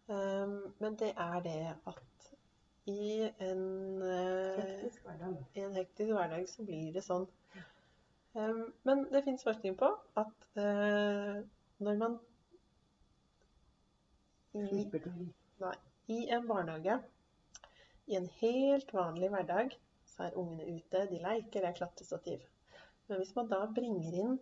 Men 0.07 0.95
det 0.95 1.13
er 1.17 1.39
det 1.41 1.75
at 1.87 2.35
i 2.87 3.31
en, 3.39 4.01
eh, 4.01 4.61
Hektisk 4.61 5.03
hverdag. 5.03 5.45
i 5.55 5.59
en 5.61 5.73
hektisk 5.73 6.11
hverdag 6.11 6.47
så 6.49 6.63
blir 6.65 6.93
det 6.93 7.03
sånn. 7.03 7.27
Um, 8.35 8.73
men 8.83 9.05
det 9.11 9.23
fins 9.23 9.45
forskning 9.47 9.77
på 9.79 9.87
at 10.19 10.47
eh, 10.59 11.37
når 11.85 11.99
man 12.01 12.17
i, 14.55 14.65
nei, 15.63 15.75
i 16.11 16.17
en 16.35 16.47
barnehage, 16.47 16.97
i 18.11 18.17
en 18.19 18.27
helt 18.41 18.91
vanlig 18.95 19.29
hverdag, 19.31 19.71
så 20.11 20.27
er 20.27 20.37
ungene 20.39 20.67
ute, 20.67 21.05
de 21.09 21.19
leker, 21.23 21.61
det 21.61 21.69
er 21.69 21.77
klatrestativ. 21.79 22.43
Men 23.07 23.21
hvis 23.21 23.33
man 23.37 23.47
da 23.51 23.61
bringer 23.75 24.19
inn 24.23 24.37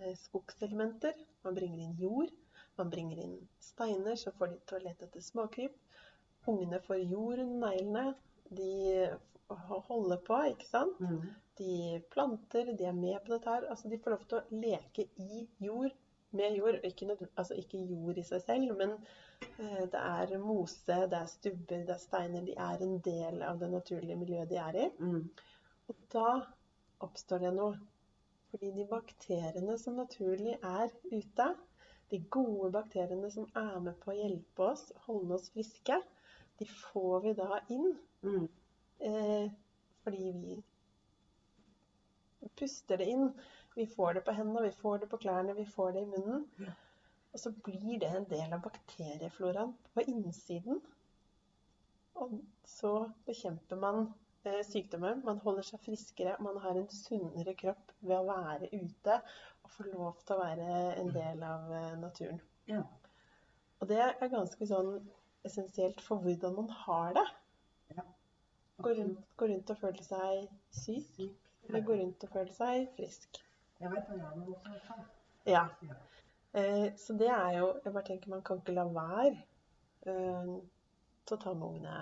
eh, 0.00 0.14
skogselementer, 0.20 1.16
man 1.44 1.56
bringer 1.56 1.84
inn 1.84 1.96
jord, 2.00 2.32
man 2.76 2.92
bringer 2.92 3.20
inn 3.24 3.36
steiner, 3.62 4.16
så 4.20 4.32
får 4.36 4.52
de 4.52 4.60
til 4.68 4.78
å 4.78 4.84
lete 4.84 5.08
etter 5.08 5.24
småkryp. 5.24 5.80
Ungene 6.50 6.80
får 6.84 7.00
jord 7.06 7.40
under 7.40 7.70
neglene, 7.70 8.04
de 8.52 9.08
holder 9.88 10.20
på, 10.26 10.40
ikke 10.52 10.68
sant? 10.68 11.00
Mm. 11.00 11.32
De 11.58 12.00
planter, 12.10 12.72
de 12.78 12.86
er 12.88 12.96
med 12.96 13.20
på 13.22 13.34
dette 13.34 13.50
her. 13.50 13.68
Altså, 13.70 13.90
de 13.90 14.00
får 14.02 14.16
lov 14.16 14.24
til 14.30 14.40
å 14.40 14.60
leke 14.64 15.06
i 15.22 15.44
jord, 15.62 15.94
med 16.34 16.56
jord. 16.58 16.80
Ikke, 16.86 17.14
altså, 17.36 17.54
ikke 17.60 17.82
jord 17.90 18.18
i 18.18 18.26
seg 18.26 18.42
selv, 18.42 18.74
men 18.80 18.96
eh, 19.60 19.84
det 19.92 20.00
er 20.00 20.34
mose, 20.42 20.98
det 21.10 21.20
er 21.20 21.30
stubber, 21.30 21.84
det 21.86 21.94
er 21.94 22.02
steiner. 22.02 22.46
De 22.48 22.56
er 22.66 22.84
en 22.86 22.98
del 23.06 23.44
av 23.46 23.62
det 23.62 23.70
naturlige 23.74 24.18
miljøet 24.18 24.50
de 24.50 24.60
er 24.62 24.80
i. 24.86 24.88
Mm. 24.98 25.28
Og 25.92 26.08
da 26.14 26.30
oppstår 27.06 27.46
det 27.46 27.54
noe. 27.54 27.78
Fordi 28.50 28.70
de 28.74 28.84
bakteriene 28.86 29.74
som 29.82 29.96
naturlig 29.98 30.58
er 30.62 30.90
ute, 31.10 31.46
de 32.10 32.20
gode 32.30 32.68
bakteriene 32.74 33.30
som 33.34 33.48
er 33.58 33.78
med 33.82 33.96
på 34.02 34.12
å 34.12 34.18
hjelpe 34.18 34.68
oss, 34.68 34.84
holde 35.08 35.38
oss 35.38 35.48
friske, 35.54 35.96
de 36.60 36.68
får 36.70 37.22
vi 37.24 37.38
da 37.38 37.62
inn 37.74 37.94
Mm. 38.24 38.48
Eh, 38.98 39.50
fordi 40.02 40.32
vi 40.32 40.54
puster 42.58 43.00
det 43.00 43.08
inn. 43.12 43.30
Vi 43.74 43.86
får 43.90 44.18
det 44.18 44.24
på 44.26 44.34
hendene, 44.36 44.66
vi 44.68 44.74
får 44.80 45.02
det 45.02 45.10
på 45.10 45.20
klærne, 45.22 45.54
vi 45.56 45.66
får 45.66 45.94
det 45.96 46.04
i 46.04 46.10
munnen. 46.10 46.44
Og 47.34 47.40
så 47.42 47.50
blir 47.66 47.98
det 48.02 48.10
en 48.14 48.28
del 48.30 48.52
av 48.54 48.62
bakteriefloraen 48.62 49.72
på 49.94 50.04
innsiden. 50.06 50.82
Og 52.22 52.36
så 52.70 52.92
bekjemper 53.26 53.80
man 53.82 54.04
eh, 54.46 54.60
sykdommer. 54.66 55.18
Man 55.26 55.40
holder 55.42 55.66
seg 55.66 55.82
friskere. 55.82 56.36
Man 56.46 56.60
har 56.62 56.78
en 56.78 56.86
sunnere 56.94 57.56
kropp 57.58 57.90
ved 58.00 58.20
å 58.20 58.28
være 58.28 58.70
ute 58.70 59.18
og 59.64 59.72
få 59.74 59.88
lov 59.88 60.20
til 60.22 60.36
å 60.36 60.44
være 60.44 60.68
en 61.00 61.10
del 61.16 61.42
av 61.48 61.72
eh, 61.74 61.94
naturen. 61.98 62.38
Ja. 62.70 62.84
Og 63.82 63.90
det 63.90 63.98
er 64.04 64.32
ganske 64.32 64.70
sånn 64.70 64.94
essensielt 65.44 66.00
for 66.04 66.22
hvordan 66.22 66.54
man 66.60 66.70
har 66.84 67.16
det. 67.18 67.24
Ja. 67.96 68.06
Gå 68.84 68.94
rundt, 69.00 69.26
rundt 69.42 69.74
og 69.74 69.80
føle 69.82 70.06
seg 70.06 70.46
syk, 70.70 71.10
Syk. 71.18 71.43
Eller 71.68 71.80
gå 71.86 71.96
rundt 72.00 72.24
og 72.26 72.34
føle 72.34 72.54
seg 72.56 72.90
frisk. 72.96 73.40
Jeg 73.80 73.90
vet 73.92 74.10
hva 74.10 74.18
jeg 74.20 74.44
også 74.54 74.74
i. 74.74 75.06
Ja. 75.50 75.64
Eh, 76.54 76.86
så 76.96 77.16
det 77.18 77.28
er 77.28 77.56
jo 77.58 77.66
Jeg 77.84 77.92
bare 77.92 78.06
tenker 78.06 78.30
man 78.30 78.44
kan 78.46 78.60
ikke 78.60 78.76
la 78.76 78.84
være 78.86 79.32
eh, 80.06 80.52
til 81.26 81.36
å 81.36 81.40
ta 81.42 81.54
med 81.54 81.66
ungene 81.66 81.96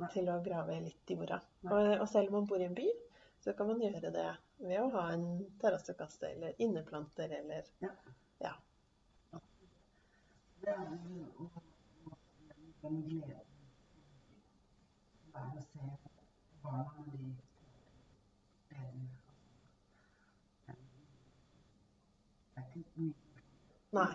Nei. 0.00 0.08
til 0.14 0.30
å 0.32 0.38
grave 0.44 0.78
litt 0.80 1.12
i 1.12 1.18
jorda. 1.18 1.40
Og, 1.68 1.90
og 2.00 2.06
selv 2.08 2.32
om 2.32 2.40
man 2.40 2.48
bor 2.48 2.62
i 2.62 2.66
en 2.66 2.76
by, 2.78 2.88
så 3.44 3.52
kan 3.56 3.68
man 3.68 3.82
gjøre 3.84 4.12
det 4.14 4.30
ved 4.60 4.80
å 4.80 4.88
ha 4.96 5.04
en 5.12 5.26
terrassekasse 5.60 6.32
eller 6.32 6.56
inneplanter 6.62 7.36
eller 7.40 7.68
Ja. 7.84 7.92
Ja. 8.40 8.56
Det 10.60 10.72
er 10.72 10.88
jo 10.88 11.50
den 12.80 13.02
gleden 13.04 13.46
det 15.30 15.40
er 15.40 15.56
å 15.56 15.62
se 15.62 15.84
barna 16.62 17.02
når 17.04 17.10
de 17.12 17.26
lever. 18.70 19.04
Det 20.66 22.62
er 22.62 22.66
ikke 22.66 22.84
mye 22.96 23.14
Nei. 23.90 24.10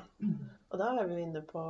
Og 0.75 0.79
da 0.81 0.89
er 0.99 1.07
vi 1.07 1.15
jo 1.15 1.23
inne 1.23 1.41
på 1.47 1.61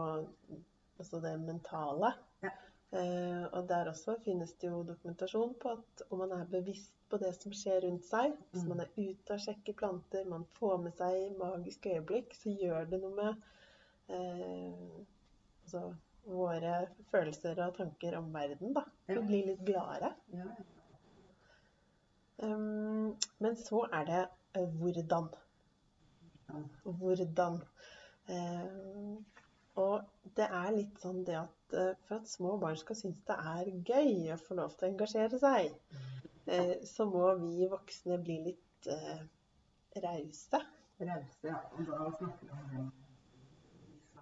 altså 0.97 1.19
det 1.21 1.35
mentale. 1.43 2.09
Ja. 2.41 2.49
Eh, 2.95 3.43
og 3.53 3.67
der 3.69 3.89
også 3.91 4.15
finnes 4.25 4.53
det 4.61 4.69
jo 4.71 4.79
dokumentasjon 4.87 5.51
på 5.61 5.73
at 5.75 6.01
om 6.09 6.23
man 6.23 6.31
er 6.39 6.47
bevisst 6.49 6.93
på 7.11 7.19
det 7.21 7.35
som 7.37 7.53
skjer 7.53 7.83
rundt 7.85 8.05
seg, 8.07 8.33
hvis 8.51 8.63
Mm. 8.63 8.69
man 8.71 8.79
er 8.81 8.89
ute 8.97 9.35
og 9.35 9.39
sjekker 9.43 9.75
planter, 9.77 10.25
man 10.25 10.45
får 10.57 10.77
med 10.81 10.95
seg 10.97 11.35
magiske 11.37 11.91
øyeblikk, 11.99 12.33
så 12.33 12.49
gjør 12.49 12.89
det 12.89 13.01
noe 13.03 13.13
med 13.13 13.35
eh, 14.09 15.05
altså 15.65 15.83
våre 16.25 16.87
følelser 17.11 17.61
og 17.67 17.75
tanker 17.77 18.17
om 18.17 18.31
verden, 18.33 18.73
da. 18.73 18.83
Vi 19.07 19.13
Ja. 19.13 19.21
blir 19.21 19.45
litt 19.51 19.65
gladere. 19.65 20.13
Ja. 20.33 20.47
Um, 22.37 23.15
men 23.39 23.55
så 23.55 23.85
er 23.93 24.05
det 24.05 24.27
eh, 24.55 24.65
hvordan. 24.79 25.29
Hvordan. 26.83 27.61
Eh, 28.27 29.17
og 29.75 30.29
det 30.37 30.47
er 30.47 30.71
litt 30.73 31.01
sånn 31.03 31.23
det 31.27 31.35
at 31.37 31.75
eh, 31.77 31.91
for 32.07 32.17
at 32.17 32.29
små 32.31 32.55
barn 32.61 32.77
skal 32.79 32.97
synes 32.97 33.19
det 33.27 33.35
er 33.51 33.71
gøy 33.89 34.31
å 34.33 34.39
få 34.41 34.57
lov 34.57 34.73
til 34.75 34.87
å 34.87 34.91
engasjere 34.93 35.39
seg, 35.41 35.75
eh, 36.47 36.73
så 36.87 37.05
må 37.09 37.27
vi 37.43 37.69
voksne 37.71 38.17
bli 38.23 38.39
litt 38.49 38.89
rause. 40.01 40.59
Rause, 41.01 41.47
ja. 41.47 41.59
Og 41.73 41.87
da 41.89 42.09
snakker 42.17 42.49
vi 42.49 42.81
om 42.81 42.91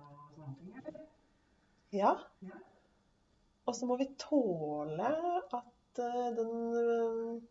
og 0.03 0.29
sånne 0.35 0.53
ting, 0.59 0.77
eller? 0.79 1.01
Ja. 1.93 2.13
Ja. 2.47 2.61
Og 3.67 3.75
så 3.77 3.87
må 3.87 3.97
vi 3.99 4.09
tåle 4.19 5.09
at 5.55 5.99
den 5.99 7.43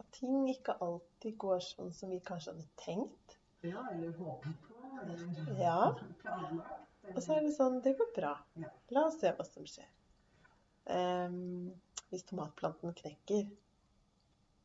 At 0.00 0.06
ting 0.16 0.46
ikke 0.48 0.76
alltid 0.84 1.34
går 1.38 1.60
sånn 1.66 1.90
som 1.96 2.12
vi 2.12 2.20
kanskje 2.24 2.54
hadde 2.54 2.68
tenkt. 2.80 3.36
Ja, 3.66 3.82
eller 3.92 4.14
håpet 4.18 4.62
på, 4.66 4.71
Ja. 5.58 5.94
Og 7.14 7.22
så 7.22 7.36
er 7.36 7.46
det 7.46 7.52
sånn 7.56 7.80
Det 7.84 7.94
går 7.98 8.12
bra. 8.16 8.32
La 8.94 9.06
oss 9.08 9.18
se 9.20 9.32
hva 9.36 9.46
som 9.46 9.66
skjer. 9.68 9.88
Um, 10.92 11.70
hvis 12.10 12.24
tomatplanten 12.28 12.94
knekker 12.98 13.46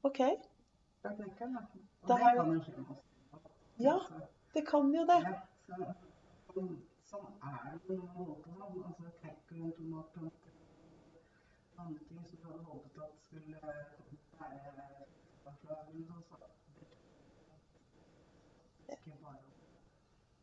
OK, 0.07 0.19
Da 1.03 1.11
knekker 1.13 1.45
den. 1.45 1.57
Og 2.01 2.09
det 2.09 2.17
kan 2.23 2.51
jo 2.53 2.59
skje 2.65 2.75
med 2.77 2.91
oss. 2.95 3.05
Ja. 3.81 3.97
Det 4.53 4.63
kan 4.65 4.93
jo 4.93 5.05
det. 5.09 5.21
Sånn, 5.67 6.71
sånn 7.09 7.27
er 7.45 7.57
det 7.71 7.81
på 7.85 7.97
noen 7.99 8.13
måter. 8.17 8.53
Altså, 8.67 9.11
knekker 9.21 9.61
en 9.61 9.73
tomatplante 9.77 10.47
andre 11.77 11.99
ting 12.09 12.23
som 12.25 12.37
du 12.37 12.45
hadde 12.47 12.63
håpet 12.63 13.01
at 13.03 13.19
skulle 13.25 13.59
være 13.61 13.83
fra 15.61 15.75
eller 15.87 16.07
noe 16.09 16.23
sånt. 16.29 16.43
Ikke 18.95 19.13
bare 19.23 19.37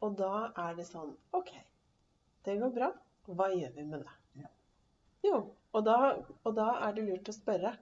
Og 0.04 0.16
da 0.20 0.32
er 0.66 0.76
det 0.76 0.84
sånn 0.88 1.14
OK, 1.36 1.50
det 2.44 2.58
går 2.60 2.72
bra. 2.76 2.90
Hva 3.24 3.48
gjør 3.54 3.72
vi 3.76 3.84
med 3.88 4.04
det? 4.04 4.16
Ja. 4.42 4.50
Jo, 5.24 5.38
og 5.72 5.86
da, 5.86 5.98
og 6.44 6.56
da 6.58 6.66
er 6.84 6.96
det 6.96 7.06
lurt 7.06 7.30
å 7.32 7.36
spørre, 7.36 7.72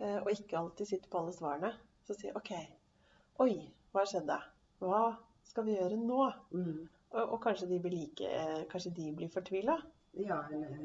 eh, 0.00 0.16
og 0.22 0.30
ikke 0.32 0.56
alltid 0.62 0.88
sitte 0.88 1.10
på 1.12 1.20
alle 1.20 1.34
svarene. 1.36 1.74
Så 2.08 2.16
si 2.16 2.32
OK, 2.32 2.54
oi, 3.44 3.52
hva 3.92 4.06
skjedde? 4.08 4.38
Hva 4.80 5.02
skal 5.50 5.68
vi 5.68 5.76
gjøre 5.76 6.00
nå? 6.00 6.22
mm. 6.54 6.80
Og, 7.10 7.32
og 7.34 7.38
kanskje 7.42 7.66
de 7.66 7.80
blir 7.82 7.90
like 7.90 8.26
eh, 8.26 8.60
Kanskje 8.70 8.92
de 8.94 9.08
blir 9.18 9.30
fortvila? 9.34 9.74
Ja, 10.14 10.36
eller. 10.54 10.84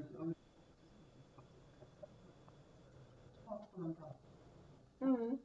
Mm. 5.00 5.38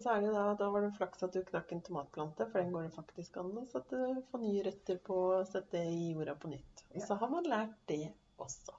Og 0.00 0.04
så 0.04 0.14
er 0.14 0.22
det 0.24 0.28
da, 0.32 0.42
da 0.56 0.66
var 0.72 0.80
det 0.80 0.94
flaks 0.96 1.26
at 1.26 1.34
du 1.36 1.42
knakk 1.44 1.72
en 1.76 1.82
tomatplante, 1.84 2.46
for 2.48 2.56
den 2.62 2.70
går 2.72 2.86
det 2.86 2.94
faktisk 2.94 3.34
an 3.36 3.50
å 3.60 3.66
sette, 3.68 3.98
få 4.30 4.38
nye 4.40 4.62
røtter 4.64 4.96
på 5.04 5.16
og 5.26 5.42
sette 5.44 5.82
i 5.92 6.14
jorda 6.14 6.32
på 6.40 6.48
nytt. 6.48 6.84
Og 6.94 7.02
så 7.04 7.18
har 7.20 7.28
man 7.28 7.48
lært 7.52 7.74
det 7.90 8.06
også. 8.40 8.78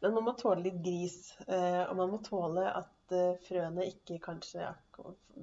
Men 0.00 0.16
man 0.16 0.26
må 0.26 0.32
tåle 0.40 0.64
litt 0.64 0.80
gris, 0.82 1.18
eh, 1.46 1.84
og 1.84 1.92
man 2.00 2.10
må 2.10 2.18
tåle 2.26 2.64
at 2.80 3.14
eh, 3.14 3.36
frøene 3.46 3.86
ikke 3.92 4.16
kanskje 4.24 4.72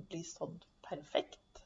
blir 0.09 0.25
sådd 0.27 0.67
perfekt. 0.89 1.61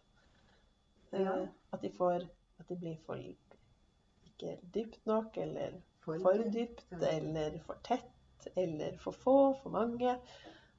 Eh, 1.09 1.23
Ja. 1.25 1.33
At 1.73 1.81
de 1.81 1.89
får 1.97 2.27
At 2.61 2.69
de 2.69 2.77
blir 2.77 2.99
for 3.07 3.17
ikke 3.17 4.53
dypt 4.75 5.01
nok, 5.09 5.41
eller 5.41 5.81
For 6.05 6.21
for 6.21 6.45
dypt, 6.53 6.85
eller 7.09 7.57
for 7.65 7.81
tett, 7.83 8.47
eller 8.53 9.01
for 9.01 9.17
få, 9.17 9.35
for 9.63 9.73
mange. 9.73 10.13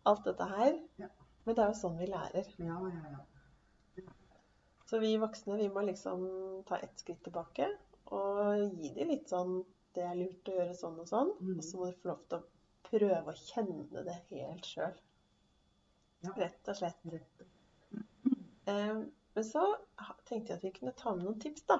Alt 0.06 0.24
dette 0.30 0.46
her. 0.54 0.78
Men 1.44 1.56
det 1.56 1.62
er 1.64 1.70
jo 1.72 1.78
sånn 1.80 1.98
vi 1.98 2.08
lærer. 2.10 2.50
Ja, 2.62 2.78
ja, 2.92 3.12
ja. 3.16 4.06
Så 4.86 5.00
vi 5.00 5.14
voksne 5.16 5.56
vi 5.56 5.68
må 5.72 5.82
liksom 5.86 6.24
ta 6.68 6.76
ett 6.84 6.98
skritt 7.00 7.22
tilbake 7.24 7.70
og 8.12 8.74
gi 8.76 8.90
dem 8.92 9.08
litt 9.08 9.30
sånn 9.32 9.62
Det 9.96 10.04
er 10.04 10.18
lurt 10.18 10.48
å 10.48 10.56
gjøre 10.56 10.74
sånn 10.76 11.00
og 11.02 11.08
sånn. 11.08 11.30
Mm. 11.40 11.56
Og 11.58 11.64
så 11.66 11.78
må 11.78 11.88
de 11.88 11.96
få 12.00 12.08
lov 12.12 12.20
til 12.28 12.38
å 12.38 12.86
prøve 12.88 13.32
å 13.32 13.40
kjenne 13.40 14.04
det 14.06 14.14
helt 14.30 14.68
sjøl. 14.68 14.94
Ja. 16.22 16.32
Rett 16.38 16.70
og 16.72 16.78
slett. 16.78 17.02
Rett. 17.12 17.42
Eh, 18.72 19.02
men 19.34 19.44
så 19.44 19.64
tenkte 20.28 20.52
jeg 20.52 20.56
at 20.56 20.64
vi 20.64 20.72
kunne 20.78 20.94
ta 20.96 21.12
med 21.12 21.26
noen 21.26 21.40
tips, 21.42 21.66
da. 21.68 21.78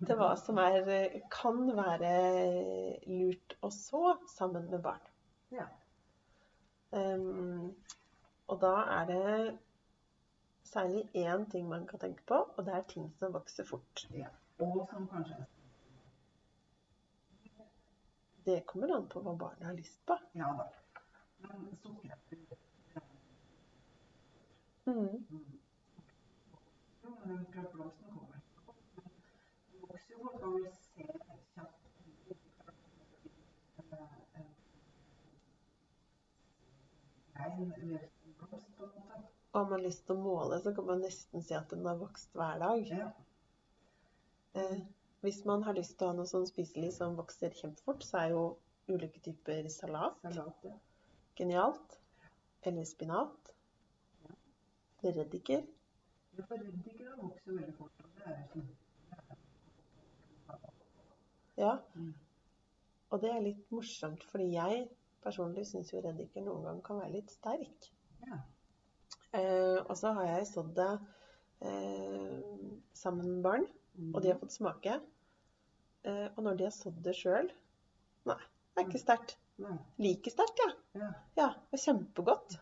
Til 0.00 0.16
hva 0.16 0.30
som 0.40 0.60
er, 0.60 0.88
kan 1.32 1.62
være 1.76 2.12
lurt 3.06 3.56
å 3.64 3.72
så 3.72 4.14
sammen 4.32 4.68
med 4.72 4.84
barn. 4.84 5.08
Ja. 5.52 5.66
Um, 6.90 7.74
og 8.50 8.60
da 8.60 8.72
er 8.98 9.06
det 9.10 9.58
særlig 10.72 11.02
én 11.14 11.50
ting 11.50 11.68
man 11.68 11.86
kan 11.86 11.98
tenke 11.98 12.22
på, 12.26 12.34
og 12.56 12.64
det 12.66 12.74
er 12.74 12.82
ting 12.88 13.10
som 13.18 13.32
vokser 13.34 13.64
fort. 13.64 14.06
ja. 14.14 14.28
Og 14.58 14.88
som 14.92 15.08
kanskje 15.08 15.46
Det 18.44 18.66
kommer 18.66 18.96
an 18.96 19.08
på 19.08 19.20
hva 19.20 19.36
barnet 19.38 19.66
har 19.66 19.72
lyst 19.72 20.00
på. 20.06 20.16
Ja 20.34 20.48
da. 20.58 20.64
Men 21.40 21.76
sukkererter 21.82 22.36
Mm. 24.86 25.24
Jo, 27.04 27.10
men 27.24 27.46
den 27.52 27.66
blomsten 27.72 28.08
kommer. 28.10 28.40
Det 29.72 29.80
vokser 29.80 30.14
jo 30.14 30.18
fort, 30.22 30.40
man 30.40 30.52
vil 30.54 30.72
se 30.72 31.04
kjapt 31.54 31.84
eh, 33.78 33.94
en 34.34 34.48
grein 37.34 37.72
eller 37.72 37.98
en 38.24 38.34
blomst, 38.38 38.76
på 38.76 38.84
en 38.84 38.90
måte. 39.08 39.39
Og 39.52 39.58
har 39.60 39.70
man 39.70 39.82
lyst 39.82 40.04
til 40.06 40.14
å 40.14 40.22
måle, 40.22 40.60
så 40.62 40.72
kan 40.74 40.86
man 40.86 41.00
nesten 41.02 41.42
si 41.42 41.54
at 41.58 41.72
den 41.74 41.86
har 41.88 41.98
vokst 41.98 42.36
hver 42.38 42.60
dag. 42.62 42.84
Ja. 42.86 43.08
Eh, 44.54 44.76
hvis 45.24 45.44
man 45.44 45.64
har 45.66 45.74
lyst 45.74 45.96
til 45.98 46.06
å 46.06 46.10
ha 46.12 46.18
noe 46.18 46.30
sånn 46.30 46.46
spiselig 46.48 46.92
som 46.96 47.16
vokser 47.18 47.54
kjempefort, 47.58 48.06
så 48.06 48.22
er 48.22 48.34
jo 48.34 48.44
ulike 48.90 49.20
typer 49.22 49.66
salat 49.70 50.16
Salat, 50.22 50.64
ja. 50.66 50.76
genialt. 51.38 51.98
Eller 52.62 52.84
spinat. 52.84 53.52
Reddiker. 55.02 55.66
Ja, 56.36 56.44
for 56.46 56.56
reddiker 56.60 57.16
vokser 57.18 57.56
veldig 57.56 57.74
fort. 57.78 58.04
og 58.04 58.08
Det 58.16 58.34
er 58.34 58.46
sånn 58.52 58.68
Ja. 61.60 61.74
Mm. 61.94 62.14
Og 63.10 63.20
det 63.20 63.30
er 63.34 63.42
litt 63.44 63.70
morsomt, 63.74 64.22
fordi 64.30 64.52
jeg 64.54 64.88
personlig 65.24 65.66
syns 65.68 65.90
jo 65.92 66.00
reddiker 66.04 66.44
noen 66.46 66.64
ganger 66.64 66.84
kan 66.86 67.00
være 67.02 67.16
litt 67.18 67.32
sterk. 67.34 67.90
Ja. 68.24 68.38
Eh, 69.32 69.78
og 69.86 69.96
så 69.96 70.12
har 70.16 70.24
jeg 70.26 70.46
sådd 70.50 70.72
det 70.74 70.88
eh, 71.62 72.40
sammen 72.94 73.26
med 73.36 73.42
barn, 73.42 73.66
Mm. 73.98 74.14
og 74.14 74.22
de 74.22 74.28
har 74.30 74.38
fått 74.38 74.52
smake. 74.54 74.92
Eh, 76.04 76.28
og 76.36 76.44
når 76.44 76.56
de 76.56 76.64
har 76.64 76.70
sådd 76.72 77.02
det 77.04 77.12
sjøl 77.18 77.50
Nei, 78.24 78.36
det 78.38 78.78
er 78.82 78.86
ikke 78.88 79.00
sterkt. 79.02 79.34
Like 79.98 80.30
sterkt, 80.30 80.58
ja. 80.62 80.70
Ja. 81.00 81.08
Det 81.36 81.72
var 81.74 81.82
kjempegodt. 81.84 82.54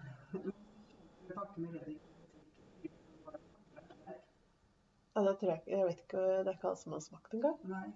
Ja, 5.14 5.22
det 5.26 5.34
tror 5.38 5.50
jeg 5.52 5.62
Jeg 5.66 5.86
vet 5.86 6.00
ikke, 6.02 6.18
det 6.18 6.48
er 6.48 6.56
ikke 6.56 6.68
alle 6.70 6.76
som 6.80 6.92
har 6.96 7.00
smakt 7.04 7.34
engang. 7.34 7.56
Nei. 7.68 7.86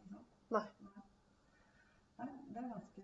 Nei. 0.50 0.62
Nei, 2.18 2.28
det 2.52 2.62
er 2.62 2.68
ganske, 2.72 3.02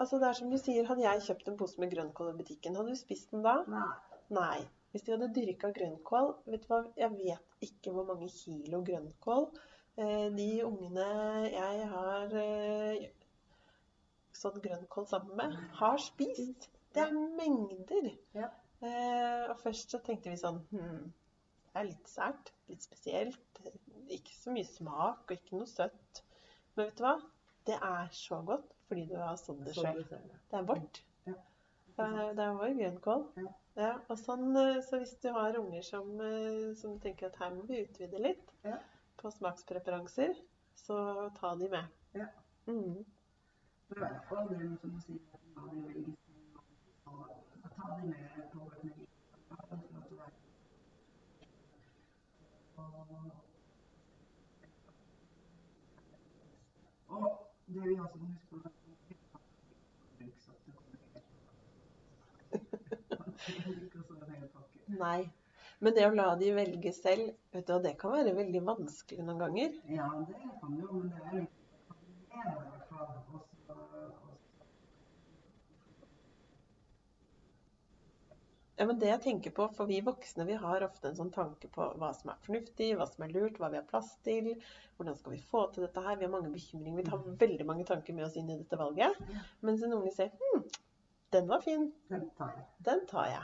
Altså, 0.00 0.18
det 0.18 0.28
er 0.28 0.36
som 0.38 0.50
du 0.50 0.56
sier, 0.58 0.86
hadde 0.88 1.04
jeg 1.04 1.22
kjøpt 1.26 1.50
en 1.50 1.58
pose 1.60 1.80
med 1.82 1.90
grønnkål 1.92 2.32
i 2.32 2.38
butikken, 2.38 2.76
hadde 2.78 2.94
du 2.94 2.98
spist 2.98 3.34
den 3.34 3.44
da? 3.44 3.58
Nei. 3.68 3.88
Nei. 4.32 4.60
Hvis 4.90 5.04
de 5.06 5.12
hadde 5.14 5.28
dyrka 5.34 5.70
grønnkål 5.74 6.32
Vet 6.50 6.64
du 6.64 6.70
hva, 6.72 6.80
jeg 6.98 7.12
vet 7.14 7.66
ikke 7.66 7.92
hvor 7.94 8.08
mange 8.08 8.26
kilo 8.32 8.80
grønnkål 8.86 9.44
eh, 10.00 10.26
de 10.34 10.48
ungene 10.66 11.06
jeg 11.52 11.86
har 11.92 12.34
sånn 14.40 14.60
grønnkål 14.64 15.06
sammen 15.10 15.36
med, 15.38 15.56
har 15.78 16.00
spist. 16.02 16.70
Det 16.94 17.02
er 17.04 17.12
mengder. 17.14 18.10
Ja. 18.34 18.48
Eh, 18.80 19.50
og 19.50 19.58
først 19.60 19.92
så 19.92 20.00
tenkte 20.02 20.32
vi 20.32 20.38
sånn 20.40 20.62
hm, 20.72 21.10
Det 21.70 21.80
er 21.82 21.86
litt 21.90 22.08
sært, 22.08 22.52
litt 22.70 22.82
spesielt. 22.82 23.60
Ikke 24.10 24.34
så 24.34 24.54
mye 24.54 24.66
smak 24.66 25.28
og 25.28 25.36
ikke 25.36 25.58
noe 25.60 25.68
søtt. 25.70 26.22
Men 26.74 26.88
vet 26.88 26.98
du 26.98 27.04
hva? 27.04 27.14
Det 27.68 27.76
er 27.76 28.08
så 28.16 28.40
godt 28.46 28.72
fordi 28.88 29.04
du 29.06 29.16
har 29.20 29.36
sådd 29.38 29.60
det 29.68 29.76
sjøl. 29.76 30.00
det. 30.08 30.18
Det 30.50 30.58
er 30.58 30.64
vårt. 30.66 31.02
Ja. 31.28 31.34
Det 31.96 32.06
er, 32.06 32.32
det 32.34 32.46
er 32.46 32.56
vår 32.58 32.72
grønnkål. 32.80 33.26
Ja. 33.38 33.52
Ja, 33.78 33.90
og 34.10 34.18
sånn, 34.18 34.48
eh, 34.58 34.80
så 34.82 34.98
hvis 34.98 35.12
du 35.22 35.28
har 35.36 35.54
unger 35.60 35.84
som, 35.86 36.08
eh, 36.20 36.72
som 36.76 36.96
tenker 37.00 37.28
at 37.30 37.36
her 37.38 37.52
må 37.54 37.62
vi 37.68 37.84
utvide 37.84 38.18
litt, 38.18 38.50
Ja. 38.66 38.80
på 39.20 39.30
smakspreferanser, 39.30 40.34
så 40.74 40.96
ta 41.38 41.54
de 41.60 41.68
med. 41.70 41.86
Ja. 42.14 42.26
Mm. 42.66 43.04
For 43.88 43.96
i 43.96 44.00
hvert 44.00 44.26
fall 44.28 44.48
det 44.50 44.80
som 44.80 44.98
sier, 45.04 45.22
at 45.34 45.46
man 45.54 45.84
vil 45.86 46.16
med. 47.98 48.14
For 48.50 48.66
at 48.70 49.80
det 53.08 53.32
Og 57.08 57.46
vi 57.66 57.98
også 58.00 58.18
må 58.18 58.26
huske 58.26 58.46
på. 58.50 58.70
Nei. 65.00 65.20
Men 65.80 65.94
det 65.96 66.04
å 66.06 66.14
la 66.14 66.26
de 66.40 66.50
velge 66.56 66.92
selv, 66.92 67.30
vet 67.54 67.66
du, 67.68 67.76
det 67.84 67.94
kan 68.00 68.12
være 68.16 68.34
veldig 68.36 68.60
vanskelig 68.66 69.24
noen 69.24 69.40
ganger. 69.44 69.70
Ja, 69.96 70.08
det 70.28 70.40
kan 70.60 70.76
jo, 70.82 70.88
men 70.92 71.08
det 71.14 71.22
er 71.24 71.38
litt 71.38 71.54
mer 72.34 72.50
i 72.50 72.56
hvert 72.66 72.84
fall. 72.90 73.14
Og 73.32 73.46
så- 73.66 73.76
og 73.76 74.12
så- 74.18 74.36
Ja, 78.80 78.86
men 78.88 78.96
det 78.98 79.10
jeg 79.10 79.20
tenker 79.26 79.52
på, 79.52 79.66
for 79.76 79.84
vi 79.90 79.98
voksne 80.00 80.46
vi 80.48 80.54
har 80.56 80.80
ofte 80.86 81.10
en 81.10 81.16
sånn 81.18 81.30
tanke 81.34 81.68
på 81.68 81.84
hva 82.00 82.08
som 82.16 82.30
er 82.32 82.38
fornuftig, 82.46 82.86
hva 82.96 83.04
som 83.10 83.26
er 83.26 83.34
lurt, 83.34 83.58
hva 83.60 83.68
vi 83.68 83.76
har 83.76 83.84
plass 83.90 84.14
til, 84.24 84.54
hvordan 84.96 85.18
skal 85.18 85.34
vi 85.34 85.40
få 85.50 85.66
til 85.74 85.84
dette 85.84 86.00
her. 86.06 86.16
Vi 86.16 86.24
har 86.24 86.32
mange 86.32 86.48
bekymringer. 86.54 87.02
Vi 87.02 87.10
tar 87.10 87.26
veldig 87.42 87.66
mange 87.68 87.84
tanker 87.90 88.16
med 88.16 88.24
oss 88.24 88.38
inn 88.40 88.48
i 88.48 88.56
dette 88.56 88.78
valget. 88.80 89.18
Mens 89.68 89.84
en 89.84 89.92
unge 89.98 90.12
ser 90.16 90.30
hm, 90.40 90.62
den 91.36 91.50
var 91.50 91.60
fin, 91.66 91.90
Den 92.08 92.24
tar 92.38 92.54
jeg. 92.56 92.64
den 92.88 93.02
tar 93.10 93.28
jeg. 93.28 93.42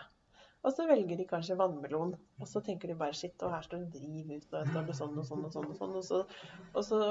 Og 0.67 0.73
så 0.75 0.87
velger 0.89 1.21
de 1.21 1.27
kanskje 1.31 1.55
vannmelon, 1.61 2.15
og 2.41 2.49
så 2.51 2.63
tenker 2.65 2.91
de 2.91 2.97
bare 2.99 3.15
shit, 3.15 3.37
og 3.47 3.53
her 3.53 3.63
står 3.63 3.85
det 3.85 4.01
drivhus, 4.01 4.49
og 4.51 4.57
her 4.63 4.73
står 4.73 4.89
det 4.89 4.97
sånn 4.99 5.21
og 5.21 5.29
sånn 5.29 5.45
og 5.47 5.53
sånn. 5.53 5.69
Og 5.71 5.77
sånn, 5.79 5.93
og 6.01 6.07
så, 6.09 6.23
og 6.73 6.87
så, 6.89 7.03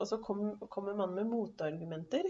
og 0.00 0.08
så 0.10 0.18
kom, 0.24 0.40
kommer 0.72 0.96
man 0.98 1.12
med 1.14 1.28
motargumenter. 1.30 2.26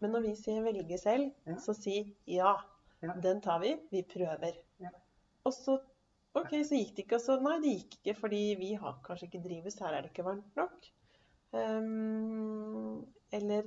Men 0.00 0.16
når 0.16 0.24
vi 0.30 0.32
sier 0.40 0.64
velge 0.64 0.98
selv, 0.98 1.28
så 1.62 1.76
si 1.76 2.00
ja, 2.26 2.56
Ja. 3.04 3.12
den 3.22 3.38
tar 3.44 3.60
vi, 3.62 3.76
vi 3.92 4.02
prøver. 4.02 4.56
Og 5.48 5.54
så 5.56 5.78
OK, 6.36 6.52
så 6.52 6.76
gikk 6.76 6.94
det 6.96 7.04
ikke. 7.06 7.18
Og 7.18 7.24
så 7.24 7.38
nei, 7.42 7.56
det 7.64 7.74
gikk 7.74 7.98
ikke 7.98 8.14
fordi 8.20 8.42
vi 8.60 8.70
har 8.78 8.98
kanskje 9.06 9.28
ikke 9.28 9.42
drivhus, 9.46 9.78
her 9.82 9.96
er 9.96 10.04
det 10.04 10.12
ikke 10.12 10.26
varmt 10.28 10.58
nok. 10.60 10.88
Um, 11.56 13.06
eller 13.32 13.64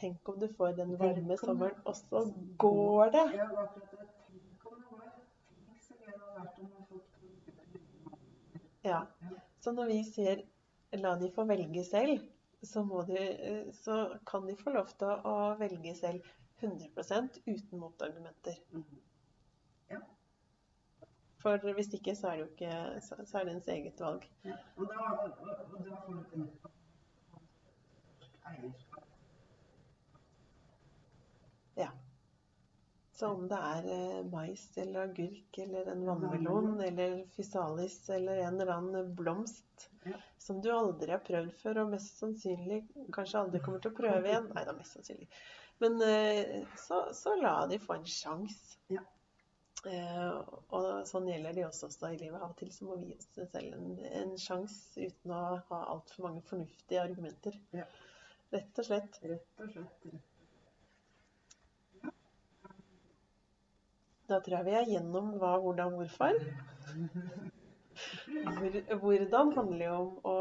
tenk 0.00 0.28
om 0.28 0.40
du 0.40 0.48
får 0.58 0.74
den 0.80 0.96
varme 0.98 1.38
sommeren, 1.38 1.78
og 1.86 1.96
så 1.96 2.24
går 2.58 3.14
det. 3.14 3.26
Ja, 8.84 9.00
så 9.64 9.72
når 9.72 9.86
vi 9.88 10.02
sier 10.04 10.42
la 11.00 11.14
de 11.16 11.30
få 11.32 11.46
velge 11.48 11.84
selv, 11.86 12.26
så, 12.62 12.82
de, 13.08 13.22
eh, 13.22 13.72
så 13.72 14.18
kan 14.26 14.46
de 14.46 14.56
få 14.56 14.74
lov 14.74 14.90
til 14.98 15.24
å 15.30 15.36
velge 15.60 15.94
selv 15.96 16.26
100 16.60 17.40
uten 17.46 17.80
motargumenter. 17.80 18.58
For 21.44 21.74
hvis 21.76 21.92
ikke, 21.92 22.14
så 22.16 22.30
er 22.30 22.38
det 22.38 22.44
jo 22.44 22.50
ikke 22.54 23.00
så 23.04 23.16
så 23.28 23.38
er 23.40 23.44
det 23.44 23.54
ens 23.58 23.66
eget 23.68 23.98
valg. 24.00 24.22
Ja. 24.48 24.56
Og 24.80 24.86
da, 24.88 25.10
og, 25.12 25.42
og 25.44 25.82
da 25.84 25.98
får 26.06 26.22
du 26.32 26.46
eierskap. 28.48 29.10
Ja. 31.74 31.90
Så 33.14 33.28
om 33.30 33.44
det 33.48 33.58
er 33.58 33.88
eh, 33.94 34.22
mais 34.30 34.62
eller 34.80 35.08
agurk 35.08 35.58
eller 35.62 35.90
en 35.92 36.06
vannmelon 36.06 36.80
eller 36.82 37.20
fysalis 37.36 38.00
eller 38.10 38.40
en 38.46 38.60
eller 38.60 38.72
annen 38.78 39.12
blomst 39.16 39.90
Ja. 40.04 40.18
som 40.38 40.58
du 40.60 40.68
aldri 40.72 41.08
har 41.14 41.22
prøvd 41.24 41.52
før 41.62 41.78
og 41.84 41.92
mest 41.94 42.18
sannsynlig 42.20 42.82
kanskje 43.14 43.38
aldri 43.40 43.60
kommer 43.64 43.80
til 43.80 43.94
å 43.94 43.96
prøve 43.96 44.28
igjen 44.28 44.50
Nei 44.52 44.64
da, 44.66 44.74
mest 44.76 44.98
sannsynlig. 44.98 45.28
Men 45.80 45.96
eh, 46.04 46.66
så, 46.78 47.04
så 47.16 47.32
la 47.40 47.54
de 47.70 47.78
få 47.82 47.96
en 47.96 48.04
sjanse. 48.06 48.76
Ja. 48.92 49.00
Eh, 49.84 50.36
og 50.72 51.06
sånn 51.08 51.26
gjelder 51.28 51.56
det 51.56 51.64
også, 51.66 51.88
også 51.90 52.12
i 52.14 52.18
livet. 52.22 52.40
Av 52.40 52.52
og 52.52 52.58
til 52.60 52.70
så 52.72 52.86
må 52.88 52.96
vi 53.00 53.10
gi 53.10 53.16
oss 53.18 53.50
selv 53.52 53.74
en, 53.76 53.90
en 54.22 54.36
sjanse 54.40 55.08
uten 55.08 55.34
å 55.34 55.40
ha 55.68 55.80
altfor 55.92 56.28
mange 56.28 56.44
fornuftige 56.48 57.02
argumenter. 57.04 57.58
Ja. 57.76 57.84
Rett 58.54 58.80
og 58.80 58.88
slett. 58.88 59.18
Rett 59.26 59.64
og 59.64 59.74
slett. 59.74 60.06
Da 64.24 64.38
tror 64.40 64.56
jeg 64.56 64.66
vi 64.70 64.76
er 64.78 64.88
gjennom 64.88 65.34
hva, 65.36 65.58
hvordan, 65.60 65.98
hvorfor. 65.98 66.38
Hvor, 68.56 68.78
hvordan 69.02 69.52
handler 69.58 69.84
jo 69.84 69.98
om 69.98 70.14
å 70.30 70.38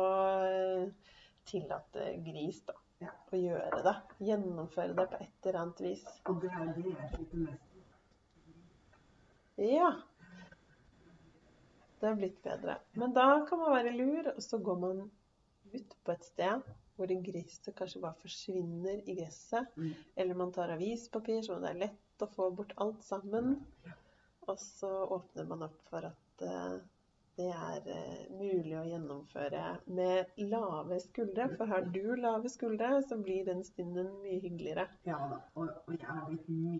tillate 1.49 2.13
gris, 2.23 2.63
da. 2.69 2.77
Ja. 3.03 3.11
Å 3.11 3.41
gjøre 3.41 3.83
det. 3.83 3.95
Gjennomføre 4.29 4.95
det 4.95 5.09
på 5.11 5.19
et 5.19 5.51
eller 5.51 5.61
annet 5.65 5.83
vis. 5.83 6.07
Og 6.31 6.39
det 6.39 6.53
er 6.55 6.71
det 6.77 6.87
jeg 6.93 7.11
sliter 7.11 7.45
mest. 7.49 7.72
Ja. 9.61 9.89
Det 11.99 12.09
er 12.09 12.15
blitt 12.19 12.39
bedre. 12.43 12.77
Men 12.99 13.13
da 13.15 13.27
kan 13.47 13.61
man 13.61 13.75
være 13.77 13.93
lur, 13.95 14.31
og 14.35 14.41
så 14.43 14.59
går 14.59 14.79
man 14.79 15.03
ut 15.73 15.93
på 16.03 16.11
et 16.11 16.25
sted 16.25 16.73
hvor 16.93 17.09
griset 17.25 17.73
kanskje 17.75 18.01
bare 18.03 18.21
forsvinner 18.21 18.99
i 19.09 19.15
gresset. 19.17 19.69
Mm. 19.75 19.93
Eller 20.15 20.37
man 20.37 20.51
tar 20.53 20.73
avispapir, 20.75 21.41
så 21.41 21.57
det 21.61 21.71
er 21.71 21.79
lett 21.87 22.21
å 22.25 22.29
få 22.29 22.49
bort 22.53 22.73
alt 22.83 23.01
sammen. 23.05 23.55
Og 24.45 24.59
så 24.59 24.91
åpner 25.15 25.47
man 25.49 25.65
opp 25.69 25.79
for 25.89 26.05
at 26.09 26.43
eh, 26.45 26.75
det 27.39 27.49
er 27.49 27.87
eh, 27.89 28.25
mulig 28.37 28.75
å 28.77 28.85
gjennomføre 28.85 29.63
med 29.97 30.43
lave 30.51 30.99
skuldre. 31.01 31.47
For 31.57 31.71
har 31.71 31.87
du 31.95 32.15
lave 32.19 32.51
skuldre, 32.51 32.99
så 33.07 33.17
blir 33.17 33.47
den 33.47 33.63
stunden 33.65 34.11
mye 34.21 34.41
hyggeligere. 34.43 34.85
Ja 35.09 35.17
da. 35.31 35.39
Og, 35.55 35.71
og 35.87 35.95
jeg 35.97 36.09
har 36.09 36.27
blitt 36.29 36.51
mye 36.51 36.79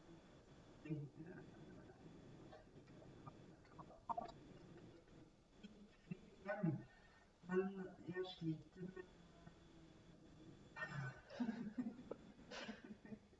Men 7.53 8.15
jeg 8.15 8.25
sliter 8.35 8.81
med 8.81 8.91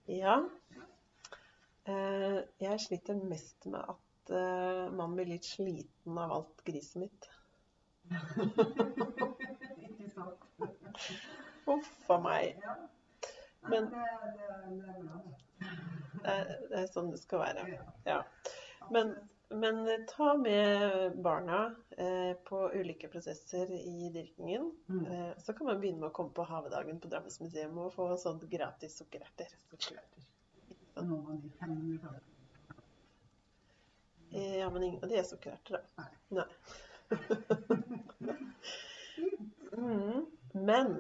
Ja. 0.21 0.36
Eh, 1.86 2.39
jeg 2.62 2.80
sliter 2.80 3.15
mest 3.28 3.65
med 3.65 3.80
at 3.95 4.34
eh, 4.38 4.91
man 4.93 5.15
blir 5.15 5.26
litt 5.32 5.47
sliten 5.47 6.17
av 6.19 6.32
alt 6.38 6.63
griset 6.67 7.02
mitt. 7.02 7.30
Ikke 9.88 10.10
sant? 10.13 10.41
Huff 11.67 12.10
a 12.13 12.19
meg. 12.21 12.45
Men- 13.71 13.91
det, 16.23 16.34
er 16.78 16.88
sånn 16.91 17.12
det 17.12 17.19
skal 17.23 17.39
være. 17.43 17.62
Ja. 18.08 18.19
Men, 18.91 19.15
men 19.54 19.88
eh, 19.88 20.06
ta 20.08 20.34
med 20.38 21.18
barna 21.22 21.76
eh, 21.98 22.34
på 22.44 22.72
ulike 22.74 23.08
prosesser 23.08 23.72
i 23.72 24.10
dyrkingen. 24.13 24.72
Mm. 24.89 25.06
Eh, 25.06 25.32
så 25.38 25.54
kan 25.54 25.68
man 25.68 25.80
begynne 25.80 26.00
med 26.00 26.10
å 26.10 26.16
komme 26.16 26.34
på 26.36 26.46
havedagen 26.48 27.00
på 27.00 27.12
Drammensmuseet 27.12 27.74
og 27.78 27.94
få 27.96 28.10
sånn 28.22 28.42
gratis 28.52 28.98
sukkererter. 29.02 29.54
Noen 31.02 31.26
av 31.36 31.42
de 31.42 31.52
500 31.60 31.98
kronene. 32.04 32.30
Eh, 34.34 34.58
ja, 34.58 34.70
men 34.70 34.84
ingen 34.84 35.04
av 35.04 35.10
de 35.10 35.18
er 35.22 35.28
sukkererter, 35.30 35.78
da. 35.78 36.08
Nei. 36.34 36.48
mm. 39.78 40.26
Men 40.54 40.96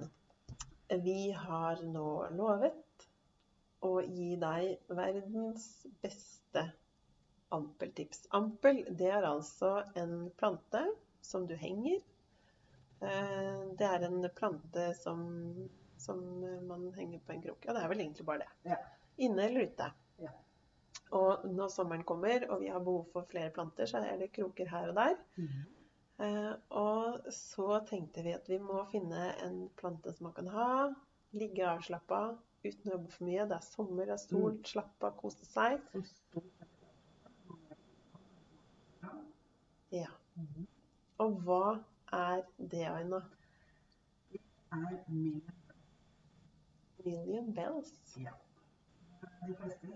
vi 1.03 1.31
har 1.31 1.81
nå 1.89 2.09
lovet 2.37 3.07
å 3.83 3.97
gi 4.05 4.35
deg 4.39 4.93
verdens 4.93 5.65
beste 6.03 6.67
ampeltips. 7.55 8.25
Ampel, 8.37 8.83
det 8.89 9.09
er 9.13 9.25
altså 9.27 9.75
en 9.99 10.29
plante 10.39 10.83
som 11.23 11.47
du 11.47 11.55
henger. 11.59 11.99
Eh, 13.03 13.63
Det 13.79 13.87
er 13.87 14.05
en 14.07 14.21
plante 14.35 14.89
som, 14.99 15.23
som 15.97 16.19
man 16.67 16.89
henger 16.97 17.19
på 17.25 17.33
en 17.35 17.43
krok. 17.43 17.65
Ja, 17.67 17.73
det 17.77 17.83
er 17.83 17.91
vel 17.93 18.03
egentlig 18.05 18.25
bare 18.25 18.45
det. 18.45 18.71
Ja. 18.73 18.79
Inne 19.27 19.45
eller 19.47 19.67
ute. 19.69 19.91
Ja. 20.23 20.31
Og 21.13 21.43
når 21.45 21.69
sommeren 21.69 22.03
kommer, 22.07 22.47
og 22.49 22.61
vi 22.63 22.71
har 22.73 22.79
behov 22.81 23.05
for 23.13 23.27
flere 23.29 23.51
planter, 23.53 23.85
så 23.89 24.01
er 24.01 24.17
det 24.21 24.31
kroker 24.33 24.69
her 24.71 24.89
og 24.89 24.95
der. 24.97 25.17
Eh, 26.23 26.53
og 26.79 27.27
så 27.33 27.79
tenkte 27.89 28.23
vi 28.25 28.33
at 28.37 28.49
vi 28.49 28.59
må 28.61 28.83
finne 28.91 29.31
en 29.45 29.67
plante 29.79 30.13
som 30.13 30.29
man 30.29 30.35
kan 30.37 30.49
ha, 30.53 30.69
ligge 31.33 31.65
avslappa 31.65 32.23
uten 32.63 32.87
å 32.89 32.93
jobbe 32.95 33.11
for 33.11 33.27
mye. 33.27 33.45
Det 33.49 33.57
er 33.57 33.65
sommer, 33.65 34.05
det 34.07 34.15
er 34.15 34.21
sol, 34.23 34.57
slappe 34.69 35.09
av, 35.09 35.15
kose 35.19 35.45
seg. 35.49 35.81
Som 35.91 36.05
står 36.07 36.62
Ja. 39.93 40.07
Og 41.17 41.35
hva 41.45 41.65
er 42.11 42.41
det, 42.57 42.85
Aina? 42.89 43.19
Det 44.31 44.39
er 44.71 45.03
million. 45.07 45.51
Million 47.05 47.53
bells? 47.55 48.17
Ja. 48.17 48.31
De 49.47 49.55
fleste 49.55 49.87
Det 49.87 49.91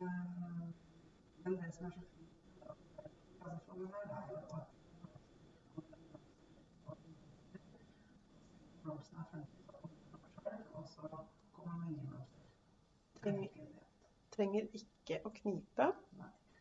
er 0.00 0.18
Men 1.44 1.62
det 1.62 1.74
som 1.74 1.86
er 1.86 1.90
så 1.90 2.17
Trenger, 13.22 13.48
trenger 14.34 14.68
ikke 14.80 15.20
å 15.26 15.32
knipe. 15.40 15.88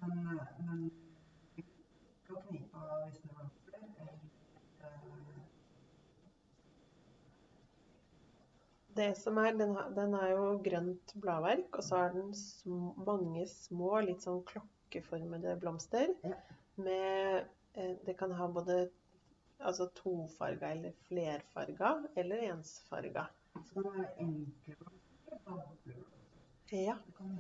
Men, 0.02 0.40
men 0.68 0.80
ikke 1.62 2.36
å 2.36 2.42
knipe 2.48 2.86
hvis 3.04 3.20
det 3.22 3.36
eller 3.38 4.16
eh, 4.88 5.42
Det 8.98 9.08
som 9.22 9.38
er, 9.38 9.54
den, 9.62 9.76
har- 9.78 9.94
den 9.96 10.18
er 10.20 10.34
jo 10.34 10.48
grønt 10.66 11.14
bladverk, 11.24 11.70
og 11.80 11.84
så 11.88 12.02
har 12.02 12.16
den 12.18 12.34
sm 12.36 12.90
mange 13.08 13.46
små, 13.48 13.94
litt 14.10 14.26
sånn 14.26 14.42
klokkeformede 14.92 15.58
blomster. 15.60 16.08
Ja. 16.24 16.34
Med 16.76 17.46
eh, 17.74 17.96
Det 18.06 18.18
kan 18.18 18.32
ha 18.32 18.48
både 18.48 18.90
altså 19.60 19.90
tofarga 19.96 20.72
eller 20.72 20.92
flerfarga 21.08 22.04
eller 22.16 22.38
ensfarga. 22.52 23.26
Så 23.54 23.74
kan 23.74 23.84
det 23.84 23.94
være 23.94 24.20
enkle 24.20 24.76
blomster 24.76 25.32
og 25.32 25.40
doble 25.46 25.94
blomster. 25.94 26.18
Ja. 26.72 26.96
Det 27.06 27.14
kan 27.18 27.38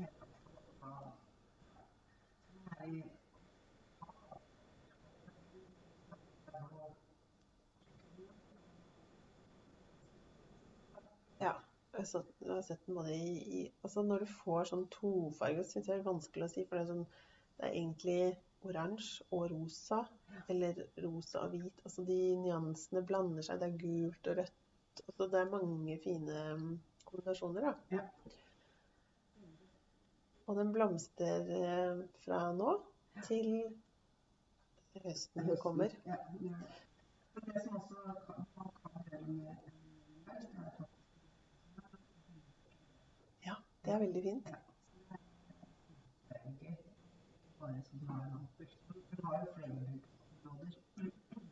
ja. 11.39 11.53
Jeg 11.91 11.99
har 12.47 12.61
sett 12.61 12.85
den 12.85 12.95
både 12.95 13.15
i, 13.15 13.33
i 13.59 13.73
Altså 13.83 14.01
når 14.01 14.23
du 14.23 14.25
får 14.25 14.69
sånn 14.69 14.87
tofarge, 14.93 15.63
syns 15.63 15.89
jeg 15.89 15.97
det 15.97 16.01
er 16.01 16.07
vanskelig 16.07 16.45
å 16.47 16.51
si, 16.53 16.63
for 16.65 16.77
det 16.77 16.85
er 16.85 16.93
sånn 16.93 17.05
Det 17.61 17.67
er 17.69 17.75
egentlig 17.77 18.37
oransje 18.65 19.25
og 19.31 19.51
rosa, 19.51 19.99
eller 20.49 20.79
rosa 21.03 21.43
og 21.43 21.51
hvit. 21.53 21.81
Altså 21.85 22.01
de 22.07 22.15
nyansene 22.41 23.03
blander 23.05 23.45
seg. 23.45 23.59
Det 23.61 23.67
er 23.67 23.75
gult 23.83 24.29
og 24.31 24.39
rødt. 24.39 25.03
Altså 25.05 25.27
det 25.33 25.39
er 25.39 25.51
mange 25.51 25.97
fine 26.01 26.37
mm, 26.57 26.71
kombinasjoner, 27.05 27.67
da. 27.67 27.73
Ja. 27.91 28.01
Og 30.47 30.57
den 30.57 30.73
blomstrer 30.73 31.51
eh, 31.59 32.01
fra 32.25 32.39
nå 32.57 32.73
til 33.27 33.51
høsten 35.05 35.53
kommer. 35.61 35.93
Ja, 36.09 36.17
ja. 36.41 36.63
det. 37.45 37.61
Som 37.67 37.77
også 37.77 37.95
kan, 38.25 38.41
man 38.57 38.73
kan 38.81 39.05
gjøre 39.11 39.21
med 39.27 39.45
er 39.45 39.55
Ja, 43.45 43.55
det 43.85 43.93
er 43.93 43.99
veldig 44.07 44.23
fint. 44.23 44.53
farger, 46.51 46.75
bare 47.59 47.61
så 47.61 47.61
du 47.61 47.65
har 47.65 47.69
en 47.69 47.69
amper. 47.69 47.69
Du 47.69 47.69
har 47.69 47.71
jo 47.71 47.77
flere 47.77 47.77
områder. 47.77 47.80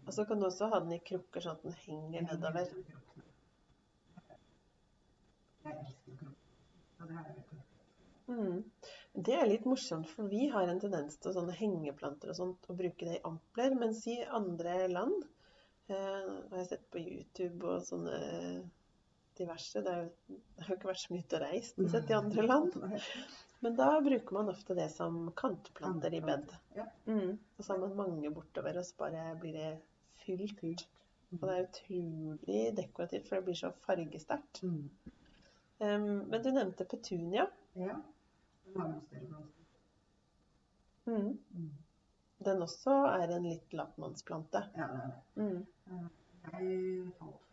Og 0.08 0.14
så 0.16 0.26
kan 0.26 0.40
du 0.40 0.46
også 0.48 0.70
ha 0.72 0.80
den 0.84 0.96
i 0.96 1.02
krukker, 1.06 1.44
sånn 1.44 1.58
at 1.60 1.66
den 1.68 1.76
henger 1.86 2.22
nedover. 2.32 2.66
Er 5.66 5.76
Mm. 8.30 8.64
Det 9.14 9.34
er 9.34 9.48
litt 9.50 9.66
morsomt, 9.66 10.10
for 10.14 10.30
vi 10.30 10.48
har 10.54 10.70
en 10.70 10.80
tendens 10.82 11.18
til 11.18 11.34
sånne 11.34 11.56
hengeplanter 11.58 12.30
og 12.30 12.38
sånt, 12.38 12.68
å 12.70 12.76
bruke 12.78 13.08
det 13.08 13.18
i 13.18 13.24
ampler, 13.26 13.74
mens 13.80 14.04
i 14.12 14.20
andre 14.40 14.76
land 14.92 15.24
eh, 15.90 15.96
har 16.52 16.60
jeg 16.60 16.70
sett 16.70 16.86
på 16.94 17.02
YouTube 17.02 17.66
og 17.66 17.88
sånne 17.88 18.20
diverse 19.40 19.80
er 19.80 19.86
det 19.88 19.96
har 19.96 20.74
jo 20.74 20.78
ikke 20.78 20.92
vært 20.92 21.02
så 21.02 21.14
mye 21.14 21.26
ute 21.26 21.40
og 21.40 21.46
reist 21.46 21.86
sett 21.94 22.12
i 22.12 22.18
andre 22.18 22.46
land. 22.46 22.76
Men 23.60 23.76
da 23.76 24.02
bruker 24.02 24.34
man 24.34 24.50
ofte 24.50 24.76
det 24.76 24.90
som 24.90 25.32
kantplanter 25.36 26.14
i 26.14 26.22
bed. 26.22 26.54
Ja. 26.76 26.86
Mm. 27.06 27.38
Og 27.58 27.66
så 27.66 27.74
har 27.74 27.80
man 27.80 27.98
mange 27.98 28.32
bortover, 28.32 28.78
og 28.80 28.86
så 28.86 28.96
bare 28.98 29.36
blir 29.42 29.58
det 29.58 29.72
fylt. 30.24 30.88
Og 31.32 31.44
det 31.44 31.56
er 31.56 31.68
utrolig 31.68 32.62
dekorativt, 32.78 33.28
for 33.28 33.36
det 33.36 33.46
blir 33.50 33.60
så 33.60 33.72
fargesterkt. 33.86 34.64
Mm. 34.64 34.90
Um, 35.80 36.08
men 36.32 36.44
du 36.44 36.50
nevnte 36.52 36.86
petunia. 36.86 37.46
Ja. 37.76 38.00
Den. 38.74 38.96
Mm. 41.06 41.38
Mm. 41.52 41.70
Også 42.62 42.96
er 43.12 43.36
en 43.36 43.46
litt 43.50 43.74
latmannsplante. 43.74 44.64
Ja, 44.78 44.88
det 44.94 45.04
er 45.04 45.12
det. 45.12 45.44
Mm. 45.44 46.10
Jeg 46.50 47.12
falt 47.20 47.50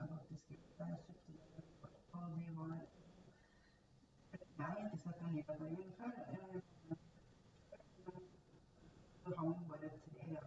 for 0.00 0.86
jeg 0.86 0.98
faktisk 1.06 1.28
jeg 1.28 1.48
kjøpte 1.54 1.86
det, 1.86 2.00
og 2.12 2.20
de 2.36 2.46
var 2.56 2.72
Jeg 4.60 4.66
har 4.66 4.96
sett 5.02 5.20
den 5.20 5.32
nyhetsdagen 5.34 5.92
før. 5.98 6.10
eh, 6.32 6.60
Det 9.26 9.36
hang 9.38 9.54
bare 9.68 9.88
tre 10.04 10.36
så. 10.40 10.46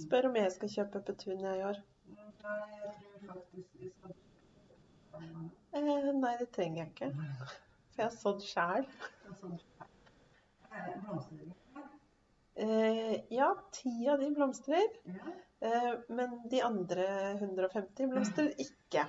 Spør 0.00 0.26
om 0.28 0.36
jeg 0.38 0.52
skal 0.54 0.70
kjøpe 0.74 1.00
petunia 1.08 1.52
i 1.58 1.62
år. 1.70 1.78
Eh, 5.72 6.12
nei, 6.22 6.32
det 6.42 6.48
trenger 6.56 6.82
jeg 6.82 6.90
ikke. 6.92 7.08
For 7.92 8.02
jeg 8.02 8.06
har 8.06 8.16
sådd 8.16 8.44
sjæl. 8.46 8.86
I? 11.32 11.41
Eh, 12.62 13.16
ja, 13.34 13.48
ti 13.74 13.92
av 14.12 14.20
de 14.22 14.28
blomstrer. 14.36 14.84
Ja. 15.08 15.32
Eh, 15.66 15.92
men 16.14 16.36
de 16.50 16.60
andre 16.62 17.06
150 17.40 18.06
blomstrer 18.12 18.52
ikke. 18.62 19.06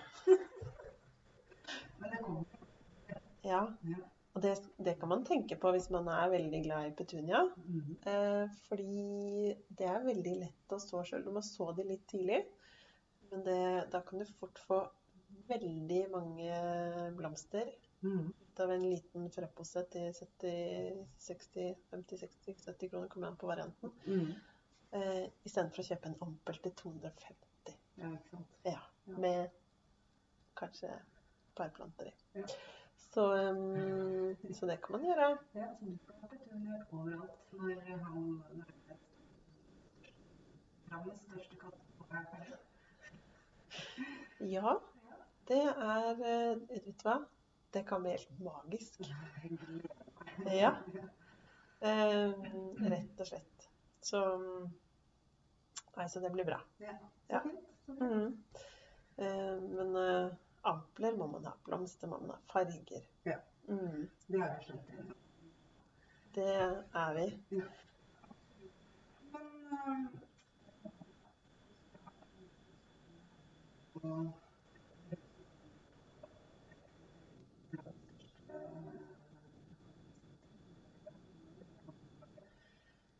Men 2.00 2.10
det 2.12 2.22
kommer. 2.24 2.46
Ja, 3.44 3.62
Ja. 3.84 3.98
og 4.34 4.42
det, 4.42 4.54
det 4.82 4.96
kan 5.00 5.10
man 5.12 5.26
tenke 5.28 5.58
på 5.60 5.72
hvis 5.76 5.89
man 5.94 6.08
er 6.10 6.32
veldig 6.32 6.62
glad 6.66 6.88
i 6.88 6.96
petunia. 6.98 7.44
Mm. 7.68 7.96
Eh, 8.10 8.54
fordi 8.70 9.56
det 9.78 9.89
er 9.92 10.06
veldig 10.08 10.36
lett 10.39 10.74
å 10.74 10.80
så 10.82 11.04
sjøl. 11.06 11.26
Du 11.28 11.32
må 11.36 11.44
så 11.46 11.70
de 11.78 11.86
litt 11.92 12.06
tidlig. 12.10 12.42
Men 13.30 13.44
det, 13.46 13.60
da 13.94 14.02
kan 14.06 14.22
du 14.24 14.26
fort 14.39 14.60
få 14.68 14.82
veldig 15.50 16.06
mange 16.13 16.58
blomster 17.18 17.70
Mhm. 18.04 18.32
Ut 18.54 18.60
av 18.60 18.72
en 18.72 18.84
liten 18.89 19.30
frepose 19.34 19.82
til 19.92 20.12
70, 20.13 21.06
60, 21.20 21.76
50, 21.89 22.18
60, 22.20 22.56
70 22.66 22.89
kroner, 22.92 23.08
kommer 23.10 23.28
an 23.28 23.38
på 23.38 23.48
varianten. 23.50 23.92
Mm. 24.06 24.34
Eh, 24.94 25.24
Istedenfor 25.48 25.82
å 25.82 25.88
kjøpe 25.88 26.10
en 26.12 26.20
ampel 26.22 26.60
til 26.62 26.76
250. 26.84 27.74
Ja, 27.98 28.12
ikke 28.13 28.30
sant. 28.30 28.60
Ja, 28.66 28.80
Ja. 29.08 29.18
med 29.18 29.50
kanskje 30.56 30.88
et 30.94 31.56
par 31.58 31.70
planter 31.76 32.06
i. 32.08 32.13
Ja. 32.36 32.46
Så, 33.13 33.26
um, 33.50 34.36
så 34.54 34.66
det 34.70 34.78
kan 34.82 34.96
man 34.96 35.04
gjøre. 35.06 35.28
Ja, 35.56 35.68
så 35.80 35.86
du 35.86 35.98
får 36.06 36.13
ha 36.22 36.28
petunier 36.28 36.86
overalt 36.92 37.54
når 37.54 37.82
han 38.06 38.39
Landets 40.92 41.22
største 41.26 41.56
katt 41.58 41.78
på 41.98 42.06
hver. 42.10 42.58
Ja, 44.39 44.76
det 45.48 45.62
er 45.63 46.10
eh, 46.22 46.60
Vet 46.70 46.86
du 46.86 47.08
hva? 47.08 47.18
Det 47.73 47.83
kan 47.83 48.01
bli 48.03 48.12
helt 48.12 48.39
magisk. 48.39 48.99
Ja. 50.45 50.75
Eh, 51.79 52.31
rett 52.89 53.19
og 53.19 53.27
slett. 53.27 53.69
Så 54.01 54.19
Nei, 55.97 56.07
så 56.09 56.19
det 56.23 56.31
blir 56.33 56.45
bra. 56.47 56.59
Ja, 56.81 56.93
Ja. 57.29 57.39
så 57.43 57.49
fint. 57.49 57.59
Så 57.86 57.95
fint. 57.95 57.99
Mhm. 58.01 58.43
Eh, 59.17 59.62
men 59.62 59.95
eh, 59.95 60.31
ampler 60.62 61.17
må 61.17 61.27
man 61.27 61.45
ha. 61.45 61.53
Blomster 61.65 62.07
må 62.07 62.19
man 62.19 62.29
ha. 62.29 62.38
Farger. 62.53 63.03
Ja. 63.23 63.38
Mhm. 63.67 64.09
Det 64.27 64.39
er 64.41 64.55
vi 64.57 64.65
skjønt. 64.65 65.15
Det 66.36 66.47
er 66.93 67.13
vi. 67.13 67.27
Men 69.31 69.47
øh, 69.73 70.07
og 73.95 74.33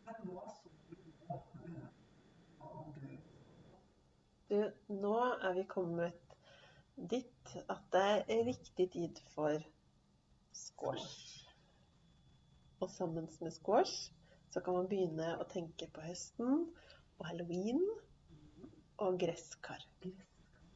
Men 0.06 0.16
hva 0.28 0.44
så 0.56 0.70
du 0.90 0.96
nå, 1.28 1.38
øh, 1.68 1.86
av 2.60 2.90
grønn? 2.96 3.20
Du, 4.54 4.60
nå 4.94 5.16
er 5.42 5.54
vi 5.56 5.64
kommet 5.66 6.34
dit 7.10 7.54
at 7.74 7.86
det 7.94 8.10
er 8.36 8.44
riktig 8.46 8.86
tid 8.94 9.22
for 9.34 9.56
squash. 10.54 11.48
Og 12.84 12.92
sammen 12.94 13.26
med 13.42 13.56
squash 13.56 14.12
så 14.54 14.62
kan 14.62 14.78
man 14.78 14.90
begynne 14.92 15.32
å 15.42 15.48
tenke 15.50 15.88
på 15.96 16.04
høsten 16.06 16.68
og 17.18 17.26
halloween 17.26 17.82
og 19.02 19.18
gresskar. 19.24 19.82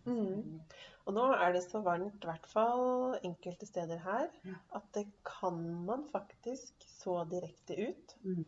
Mm. 0.08 0.58
Og 1.06 1.14
nå 1.14 1.28
er 1.36 1.54
det 1.54 1.62
så 1.68 1.84
varmt, 1.86 2.18
i 2.18 2.32
hvert 2.32 2.50
fall 2.50 3.20
enkelte 3.22 3.70
steder 3.70 4.02
her, 4.02 4.32
at 4.74 4.90
det 4.98 5.06
kan 5.28 5.62
man 5.86 6.08
faktisk 6.10 6.88
så 6.90 7.20
direkte 7.30 7.78
ut. 7.92 8.18
Mm. 8.26 8.46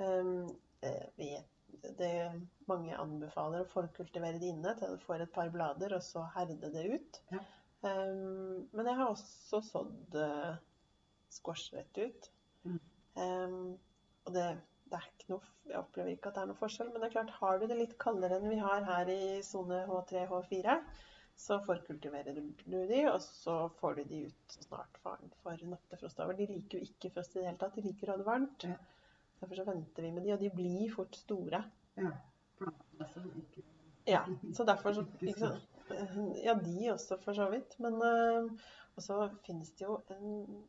Um, 0.00 0.48
eh, 0.80 1.08
vi, 1.20 1.34
det 2.00 2.14
mange 2.70 2.96
anbefaler 2.98 3.64
å 3.64 3.70
forkultivere 3.70 4.40
det 4.40 4.50
inne 4.52 4.74
til 4.78 4.96
du 4.96 5.04
får 5.06 5.24
et 5.24 5.34
par 5.34 5.50
blader, 5.54 5.94
og 5.96 6.04
så 6.04 6.24
herde 6.36 6.70
det 6.74 6.84
ut. 6.92 7.20
Ja. 7.32 7.42
Um, 7.82 8.68
men 8.70 8.86
jeg 8.86 8.98
har 8.98 9.08
også 9.10 9.62
sådd 9.66 10.18
uh, 10.18 10.52
squash 11.32 11.72
rett 11.74 11.98
ut. 11.98 12.28
Mm. 12.62 12.78
Um, 13.18 13.56
og 14.26 14.36
det, 14.36 14.44
det 14.90 14.98
er 14.98 15.08
ikke 15.08 15.32
noe, 15.34 15.54
jeg 15.66 15.78
opplever 15.80 16.12
ikke 16.14 16.30
at 16.30 16.36
det 16.36 16.44
er 16.44 16.50
noe 16.52 16.60
forskjell, 16.60 16.92
men 16.92 17.02
det 17.02 17.08
er 17.08 17.16
klart, 17.16 17.34
har 17.40 17.58
du 17.58 17.66
det 17.70 17.78
litt 17.78 17.96
kaldere 18.02 18.38
enn 18.38 18.52
vi 18.52 18.60
har 18.62 18.86
her 18.86 19.10
i 19.10 19.22
sone 19.46 19.82
H3, 19.88 20.26
H4, 20.30 20.78
så 21.42 21.58
forkultiverer 21.64 22.36
du 22.36 22.42
de, 22.86 23.02
og 23.08 23.18
så 23.24 23.56
får 23.80 23.98
du 23.98 24.02
de 24.10 24.24
ut 24.28 24.54
så 24.54 24.64
snart 24.66 24.98
faren 25.02 25.32
får 25.42 25.64
nattefrost. 25.66 26.20
De 26.38 26.46
liker 26.50 26.78
jo 26.78 26.86
ikke 26.86 27.10
frost 27.14 27.34
i 27.34 27.40
det 27.40 27.48
hele 27.48 27.60
tatt, 27.62 27.78
de 27.78 27.86
liker 27.86 28.10
å 28.10 28.14
ha 28.14 28.20
det 28.20 28.28
varmt. 28.28 28.66
Ja. 28.68 28.76
Derfor 29.40 29.58
så 29.58 29.64
venter 29.66 30.06
vi 30.06 30.12
med 30.14 30.22
de, 30.26 30.34
og 30.36 30.44
de 30.44 30.52
blir 30.54 30.92
fort 30.92 31.16
store. 31.18 31.64
Ja. 31.98 32.12
Ikke 33.42 33.68
Ja, 34.08 34.24
så 34.54 34.64
derfor 34.66 34.92
så 34.92 35.04
sant? 35.38 35.68
Ja, 36.44 36.54
de 36.54 36.90
også 36.92 37.18
for 37.22 37.32
så 37.36 37.50
vidt. 37.50 37.78
Men 37.80 37.94
øh, 38.02 38.50
Og 38.96 39.02
så 39.02 39.28
finnes 39.46 39.70
det 39.70 39.86
jo 39.86 40.00
en 40.10 40.64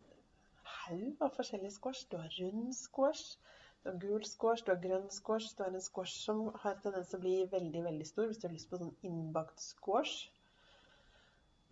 haug 0.64 1.22
av 1.22 1.34
forskjellige 1.36 1.72
squash. 1.78 2.06
Du 2.12 2.18
har 2.18 2.30
rund 2.40 2.74
squash, 2.74 3.38
du 3.84 3.90
har 3.90 3.98
gul 4.00 4.24
squash, 4.26 4.64
du 4.66 4.72
har 4.72 4.80
grønn 4.84 5.10
squash. 5.12 5.58
Du 5.58 5.64
har 5.64 5.72
en 5.74 5.82
squash 5.82 6.14
som 6.26 6.46
har 6.64 6.78
tendens 6.84 7.10
til 7.12 7.20
å 7.20 7.24
bli 7.26 7.36
veldig, 7.52 7.84
veldig 7.90 8.08
stor 8.08 8.30
hvis 8.30 8.40
du 8.40 8.48
har 8.48 8.56
lyst 8.56 8.70
på 8.72 8.80
sånn 8.80 8.96
innbakt 9.10 9.60
squash. 9.64 10.30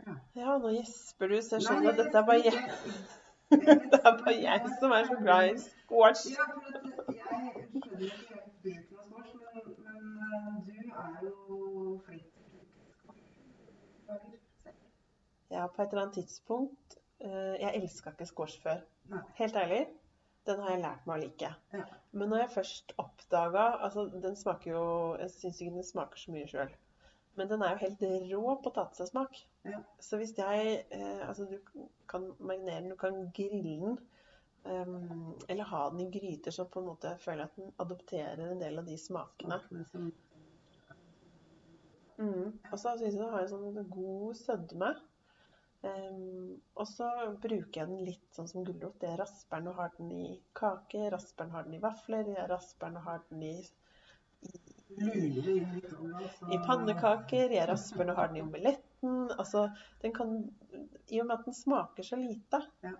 Ja. 0.01 0.15
Ja, 0.35 0.57
nå 0.57 0.73
gjesper 0.73 1.29
du, 1.29 1.37
så 1.45 1.59
jeg 1.59 1.67
skjønner 1.67 1.91
at 1.93 1.99
dette 2.01 2.17
er 2.17 2.25
bare 2.25 2.41
jeg, 2.47 2.55
det 3.93 3.99
er 3.99 4.15
bare 4.17 4.33
jeg 4.33 4.71
som 4.81 4.95
er 4.97 5.07
så 5.11 5.17
glad 5.21 5.51
i 5.51 5.57
squash. 5.61 6.23
Ja, 6.33 6.47
for 6.49 7.13
jeg 7.13 7.21
skjønner 7.21 8.05
ikke 8.09 8.27
helt 8.33 8.53
bruken 8.65 8.97
av 8.97 9.03
squash, 9.11 9.33
men, 9.53 10.03
men 10.17 10.27
eh, 10.27 10.53
du 10.67 10.75
er 11.05 11.17
jo 11.29 11.37
flink 12.07 12.27
til 12.33 12.47
squash. 12.97 13.23
Ja, 15.51 15.67
på 15.67 15.83
et 15.83 15.91
eller 15.91 16.05
annet 16.05 16.19
tidspunkt 16.21 16.97
uh, 17.23 17.55
Jeg 17.59 17.75
elska 17.81 18.13
ikke 18.15 18.29
squash 18.29 18.61
før. 18.63 18.83
Nei. 19.11 19.23
Helt 19.39 19.57
ærlig. 19.59 19.81
Den 20.47 20.61
har 20.63 20.73
jeg 20.73 20.81
lært 20.81 21.03
meg 21.05 21.17
å 21.17 21.21
like. 21.21 21.49
Ja. 21.75 21.83
Men 22.17 22.31
når 22.31 22.45
jeg 22.45 22.53
først 22.55 22.93
oppdaga 23.01 23.65
Altså, 23.85 24.07
den 24.23 24.37
smaker 24.39 24.71
jo 24.71 24.85
Jeg 25.21 25.33
syns 25.35 25.59
ikke 25.61 25.75
den 25.75 25.85
smaker 25.85 26.21
så 26.21 26.33
mye 26.33 26.47
sjøl. 26.49 26.71
Men 27.39 27.51
den 27.51 27.61
er 27.63 27.75
jo 27.75 27.83
helt 27.85 28.01
rå 28.31 28.55
potetsausmak. 28.63 29.37
Ja. 29.67 29.83
Så 30.03 30.17
hvis 30.19 30.33
jeg 30.37 30.71
eh, 30.89 31.21
Altså, 31.27 31.45
du 31.45 31.85
kan 32.09 32.31
marinere 32.39 32.81
den, 32.81 32.89
du 32.91 32.97
kan 32.99 33.21
grille 33.35 33.77
den. 33.85 34.01
Um, 34.63 35.39
eller 35.49 35.65
ha 35.65 35.85
den 35.89 36.03
i 36.03 36.19
gryter, 36.19 36.53
så 36.53 36.67
på 36.69 36.79
en 36.79 36.91
måte 36.91 37.15
føler 37.17 37.39
jeg 37.39 37.49
at 37.49 37.55
den 37.57 37.71
adopterer 37.81 38.43
en 38.45 38.59
del 38.61 38.77
av 38.77 38.85
de 38.85 38.97
smakene. 38.97 39.57
Mm. 42.21 42.59
Og 42.69 42.75
så 42.77 42.91
syns 42.99 43.15
jeg 43.15 43.17
den 43.17 43.31
har 43.33 43.41
en 43.41 43.49
sånn 43.49 43.87
god 43.89 44.37
sødme. 44.37 44.91
Ehm, 45.83 46.61
og 46.77 46.85
så 46.87 47.07
bruker 47.41 47.79
jeg 47.81 47.87
den 47.89 48.03
litt 48.05 48.35
sånn 48.37 48.47
som 48.49 48.63
gulrot. 48.67 49.01
Jeg 49.01 49.17
rasper 49.19 49.57
den 49.63 49.71
og 49.71 49.75
har 49.81 49.91
den 49.97 50.11
i 50.13 50.25
kake, 50.57 51.07
rasper 51.13 51.47
den 51.47 51.55
har 51.55 51.63
den 51.65 51.73
i 51.79 51.81
vafler, 51.81 52.27
jeg 52.35 52.49
rasper 52.51 52.91
den 52.91 52.97
og 53.01 53.03
har 53.07 53.23
den 53.31 53.43
i, 53.43 53.55
olje. 54.97 56.29
så- 56.37 56.51
i 56.53 56.57
pannekaker, 56.67 57.51
jeg 57.51 57.67
rasper 57.69 57.97
den 58.03 58.09
og 58.09 58.15
har 58.15 58.27
den 58.27 58.37
i 58.37 58.41
omeletten. 58.41 59.31
Altså, 59.39 59.67
den 60.01 60.13
kan, 60.13 60.35
I 61.09 61.19
og 61.21 61.27
med 61.27 61.39
at 61.39 61.45
den 61.45 61.53
smaker 61.53 62.03
så 62.03 62.15
lite, 62.15 62.61
Ja. 62.83 62.93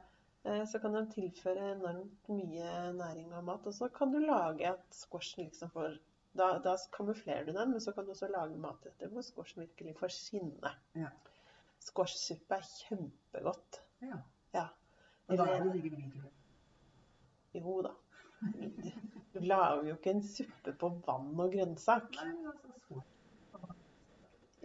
eh, 0.45 0.65
så 0.65 0.79
kan 0.81 0.93
den 0.93 1.11
tilføre 1.11 1.71
enormt 1.75 2.29
mye 2.29 2.93
næring 2.93 3.33
og 3.33 3.43
mat. 3.43 3.67
Og 3.67 3.73
så 3.73 3.89
kan 3.93 4.11
du 4.11 4.19
lage 4.19 4.65
at 4.67 4.85
squashen 4.91 5.45
liksom 5.45 5.69
får 5.69 5.99
da, 6.33 6.57
da 6.59 6.77
kamuflerer 6.91 7.45
du 7.45 7.51
den, 7.51 7.71
men 7.71 7.79
så 7.81 7.91
kan 7.93 8.05
du 8.05 8.11
også 8.11 8.29
lage 8.31 8.55
mat 8.57 8.85
etter 8.85 9.07
hvor 9.09 9.21
squashen 9.21 9.61
virkelig 9.67 9.95
får 9.99 10.07
skinne. 10.09 10.71
Ja. 10.95 11.09
Squashsuppe 11.81 12.57
er 12.59 12.67
kjempegodt. 12.67 13.81
Ja. 14.05 14.19
Ja. 14.55 14.67
Men 15.27 15.39
da 15.39 15.47
er 15.49 15.63
det 15.65 15.73
sikkert 15.75 15.97
hvitløk. 15.97 16.37
jo 17.57 17.81
da. 17.85 17.93
Du 19.33 19.39
lager 19.39 19.83
jo 19.87 19.95
ikke 19.95 20.13
en 20.15 20.23
suppe 20.25 20.73
på 20.81 20.89
vann 21.05 21.39
og 21.39 21.53
grønnsak. 21.53 22.17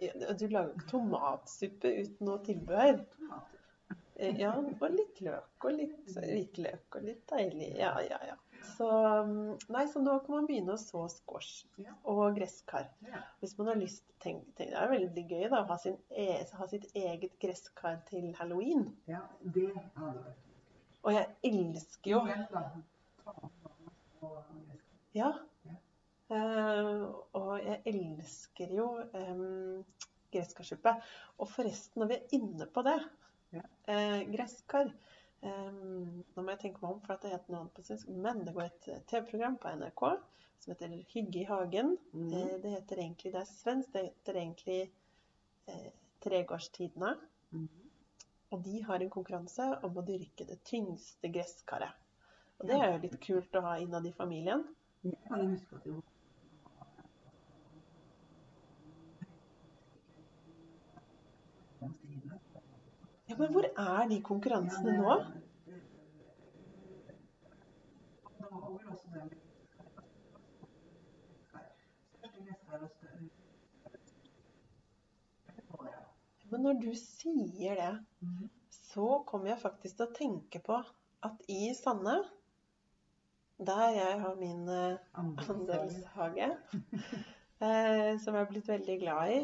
Altså 0.01 0.33
Du 0.39 0.47
lager 0.53 0.73
ikke 0.73 0.89
tomatsuppe 0.91 1.93
uten 2.01 2.27
noe 2.29 2.41
tilbehør. 2.45 2.99
Eh, 4.17 4.33
Ja, 4.39 4.51
og 4.57 4.89
litt 4.93 5.19
løk 5.21 5.65
og 5.69 5.75
litt 5.77 6.13
hvitløk 6.15 6.95
og 6.97 7.03
litt 7.05 7.23
deilig. 7.29 7.69
Ja, 7.77 7.93
ja, 8.01 8.17
ja. 8.31 8.35
Så, 8.63 8.87
mm, 9.25 9.57
nei, 9.73 9.83
så 9.89 10.01
nå 10.03 10.19
kan 10.25 10.35
man 10.35 10.47
begynne 10.49 10.75
å 10.75 10.81
så 10.81 11.03
squash 11.09 11.65
Ja. 11.81 11.93
og 12.05 12.35
gresskar. 12.35 12.89
Ja. 13.07 13.21
Hvis 13.41 13.57
man 13.57 13.67
har 13.71 13.75
lyst 13.79 14.03
tenk, 14.19 14.43
tenk, 14.55 14.71
Det 14.71 14.77
er 14.77 14.89
veldig 14.91 15.23
gøy 15.29 15.49
da, 15.49 15.61
å 15.61 15.67
ha, 15.67 15.77
sin 15.77 15.97
e, 16.09 16.45
ha 16.53 16.67
sitt 16.67 16.85
eget 16.95 17.39
gresskar 17.39 18.01
til 18.09 18.33
halloween. 18.39 18.95
ja, 19.07 19.21
det 19.41 19.71
hadde 19.95 20.23
vært 20.23 20.45
Og 21.03 21.13
jeg 21.13 21.27
elsker 21.43 22.11
jo. 22.11 22.21
Ja. 25.13 25.31
Ja. 25.65 25.75
Eh, 26.29 27.03
og 27.39 27.53
jeg 27.63 27.81
elsker 27.87 28.73
jo 28.75 28.87
um, 29.13 29.83
gresskarsuppe. 30.33 30.93
Og 31.39 31.47
forresten, 31.49 32.01
når 32.01 32.07
vi 32.11 32.17
er 32.17 32.35
inne 32.35 32.67
på 32.67 32.83
det 32.83 32.97
uh, 33.55 34.21
Gresskar 34.33 34.91
em, 35.45 36.23
Nå 36.35 36.43
må 36.43 36.53
jeg 36.53 36.61
tenke 36.65 36.83
meg 36.83 36.95
om, 36.95 37.01
for 37.05 37.21
det 37.21 37.33
heter 37.33 37.53
noe 37.53 37.63
annet 37.63 37.75
på 37.77 37.85
svensk. 37.85 38.09
Men 38.25 38.43
det 38.45 38.55
går 38.55 38.67
et 38.67 38.89
eh, 38.93 39.03
TV-program 39.11 39.57
på 39.61 39.73
NRK 39.81 40.03
som 40.63 40.73
heter 40.73 40.95
Hygge 41.13 41.41
i 41.43 41.47
hagen. 41.49 41.95
Mm. 42.13 42.31
Det 42.63 42.73
heter 42.75 43.03
egentlig 43.03 43.33
Det 43.33 43.41
er 43.41 43.51
svensk. 43.51 43.93
Det 43.93 44.05
heter 44.09 44.41
egentlig 44.41 44.79
eh, 45.69 45.89
Tregårdstidene. 46.25 47.13
Mm. 47.51 47.69
Og 48.55 48.61
de 48.63 48.81
har 48.87 49.03
en 49.03 49.13
konkurranse 49.13 49.69
om 49.83 49.97
å 49.99 50.05
dyrke 50.07 50.47
det 50.47 50.61
tyngste 50.67 51.31
gresskaret. 51.31 52.03
Og 52.57 52.69
det 52.69 52.77
er 52.79 52.93
jo 52.93 53.01
litt 53.03 53.17
kult 53.21 53.57
å 53.59 53.65
ha 53.67 53.77
innad 53.81 54.07
i 54.09 54.15
familien. 54.17 54.63
Jeg 55.05 55.19
kan 55.27 55.43
jo 55.43 55.51
huske 55.51 55.77
at 55.77 55.85
jo 55.85 55.99
Ja, 63.37 63.43
men 63.43 63.51
hvor 63.53 63.65
er 63.77 64.07
de 64.09 64.15
konkurransene 64.25 64.93
nå? 64.97 65.15
Men 76.49 76.65
når 76.65 76.81
du 76.81 76.89
sier 76.97 77.77
det, 77.77 77.91
så 78.73 79.05
kommer 79.29 79.51
jeg 79.51 79.61
faktisk 79.67 79.99
til 79.99 80.07
å 80.07 80.17
tenke 80.17 80.63
på 80.65 80.81
at 81.29 81.45
i 81.53 81.69
Sande, 81.77 82.17
der 83.69 83.87
jeg 83.99 84.19
har 84.25 84.41
min 84.41 84.65
eh, 84.65 84.97
andelshage, 85.21 86.49
eh, 86.73 88.13
som 88.17 88.33
jeg 88.33 88.41
er 88.41 88.49
blitt 88.55 88.73
veldig 88.73 89.01
glad 89.05 89.35
i, 89.35 89.41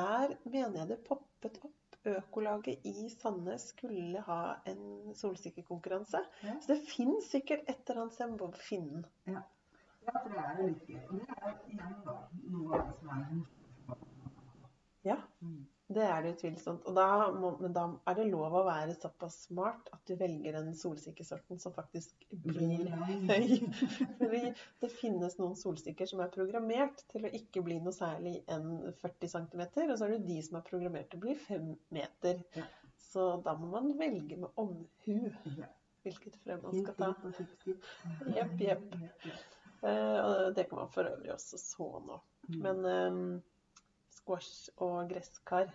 der 0.00 0.38
mener 0.48 0.86
jeg 0.86 0.94
det 0.94 1.04
poppet 1.04 1.60
opp. 1.60 1.76
Økolaget 2.06 2.86
i 2.86 3.08
Sandnes 3.10 3.68
skulle 3.72 4.22
ha 4.28 4.40
en 4.70 5.14
solsikkekonkurranse. 5.14 6.22
Ja. 6.42 6.56
Så 6.60 6.72
det 6.72 6.80
fins 6.88 7.30
sikkert 7.34 7.66
et 7.68 7.82
eller 7.88 8.06
annet 8.06 8.14
sted, 8.14 8.26
jeg 8.26 8.38
må 8.40 8.50
finne 8.68 9.02
den. 9.26 9.38
Ja, 10.06 10.12
for 10.22 10.30
det 10.30 10.42
er 10.42 10.60
jo 10.60 10.68
litt 10.70 10.84
gøy. 10.86 11.00
Og 11.08 11.14
det 11.20 11.38
er 11.38 11.56
igjen 11.70 11.96
da 12.06 12.18
noe 12.54 12.78
av 12.78 12.90
det 12.90 12.98
som 13.00 13.14
er 13.16 13.24
morsomt. 13.32 14.02
Ja. 15.06 15.16
Mm. 15.40 15.64
Det 15.86 16.02
er 16.02 16.22
det 16.24 16.32
utvilsomt. 16.34 16.86
Og 16.90 16.96
da 16.96 17.28
må, 17.30 17.52
men 17.60 17.74
da 17.74 17.84
er 18.10 18.16
det 18.18 18.26
lov 18.32 18.54
å 18.58 18.64
være 18.66 18.96
såpass 18.98 19.36
smart 19.46 19.90
at 19.94 20.00
du 20.08 20.16
velger 20.18 20.56
den 20.58 20.72
solsikkesorten 20.74 21.60
som 21.62 21.74
faktisk 21.76 22.26
blir 22.30 22.88
høy. 23.30 23.52
Fordi 24.18 24.42
det 24.82 24.90
finnes 24.96 25.38
noen 25.38 25.54
solsikker 25.58 26.10
som 26.10 26.24
er 26.24 26.32
programmert 26.34 27.04
til 27.12 27.28
å 27.28 27.32
ikke 27.38 27.62
bli 27.66 27.78
noe 27.78 27.94
særlig 27.94 28.40
enn 28.50 28.80
40 28.98 29.32
cm, 29.36 29.62
og 29.86 29.94
så 29.94 30.08
er 30.08 30.16
det 30.16 30.24
de 30.26 30.40
som 30.48 30.58
er 30.58 30.66
programmert 30.66 31.12
til 31.12 31.22
å 31.22 31.26
bli 31.28 31.38
5 31.46 31.70
meter. 31.94 32.42
Så 33.06 33.28
da 33.46 33.54
må 33.58 33.70
man 33.70 33.92
velge 33.98 34.40
med 34.42 34.58
omhu 34.58 35.20
hvilket 36.06 36.36
frø 36.42 36.58
man 36.62 36.82
skal 36.82 36.94
ta. 36.98 37.12
Jepp, 38.34 38.58
jepp. 38.62 38.94
Eh, 39.86 40.18
og 40.18 40.54
det 40.56 40.66
kan 40.68 40.80
man 40.80 40.90
for 40.90 41.08
øvrig 41.08 41.32
også 41.34 41.58
så 41.60 41.88
nå. 42.06 42.18
Mm. 42.48 42.58
Men 42.62 42.86
ehm, 42.90 43.30
squash 44.26 44.70
og 44.82 45.06
gresskar 45.10 45.70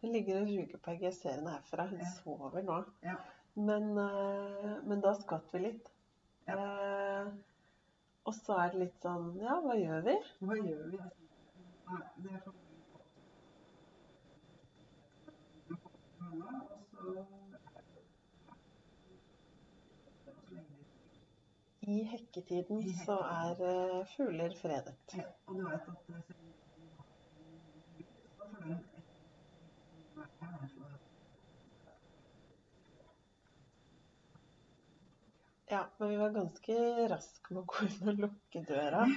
Hun 0.01 0.13
ligger 0.13 0.41
og 0.41 0.47
ruger 0.47 0.67
på 0.71 0.77
ser 1.11 1.33
henne 1.35 1.51
herfra. 1.51 1.87
Hun 1.87 1.99
sover 2.15 2.61
nå. 2.61 2.83
Ja. 3.57 3.63
Men, 3.63 3.97
eh, 3.97 4.77
men 4.83 5.01
da 5.01 5.13
skvatt 5.15 5.53
vi 5.53 5.59
litt. 5.59 5.89
Eh, 6.45 7.27
og 8.23 8.35
så 8.35 8.57
er 8.61 8.69
det 8.73 8.79
litt 8.83 9.01
sånn 9.01 9.31
Ja, 9.41 9.57
hva 9.63 9.75
gjør 9.79 10.05
vi? 10.05 10.15
Hva 10.45 10.57
gjør 10.59 10.85
vi? 10.93 10.99
Nei, 11.87 12.03
det 12.21 12.35
er 12.35 12.39
for 12.45 12.53
I 21.87 21.97
hekketiden 22.11 22.81
så 23.05 23.15
er 23.23 23.61
eh, 23.71 24.05
fugler 24.13 24.55
fredet. 24.61 24.97
Ja, 25.15 25.27
og 25.47 25.55
du 25.55 25.63
vet 25.65 25.87
at 25.87 26.07
det 26.07 26.21
så 26.21 26.21
for 26.27 26.33
den 26.33 26.53
Ja, 35.69 35.85
men 35.97 36.09
vi 36.09 36.17
var 36.17 36.29
ganske 36.35 36.75
raske 37.11 37.53
med 37.53 37.63
å 37.63 37.67
gå 37.67 37.87
inn 37.87 38.11
og 38.13 38.19
lukke 38.25 38.59
døra. 38.67 39.01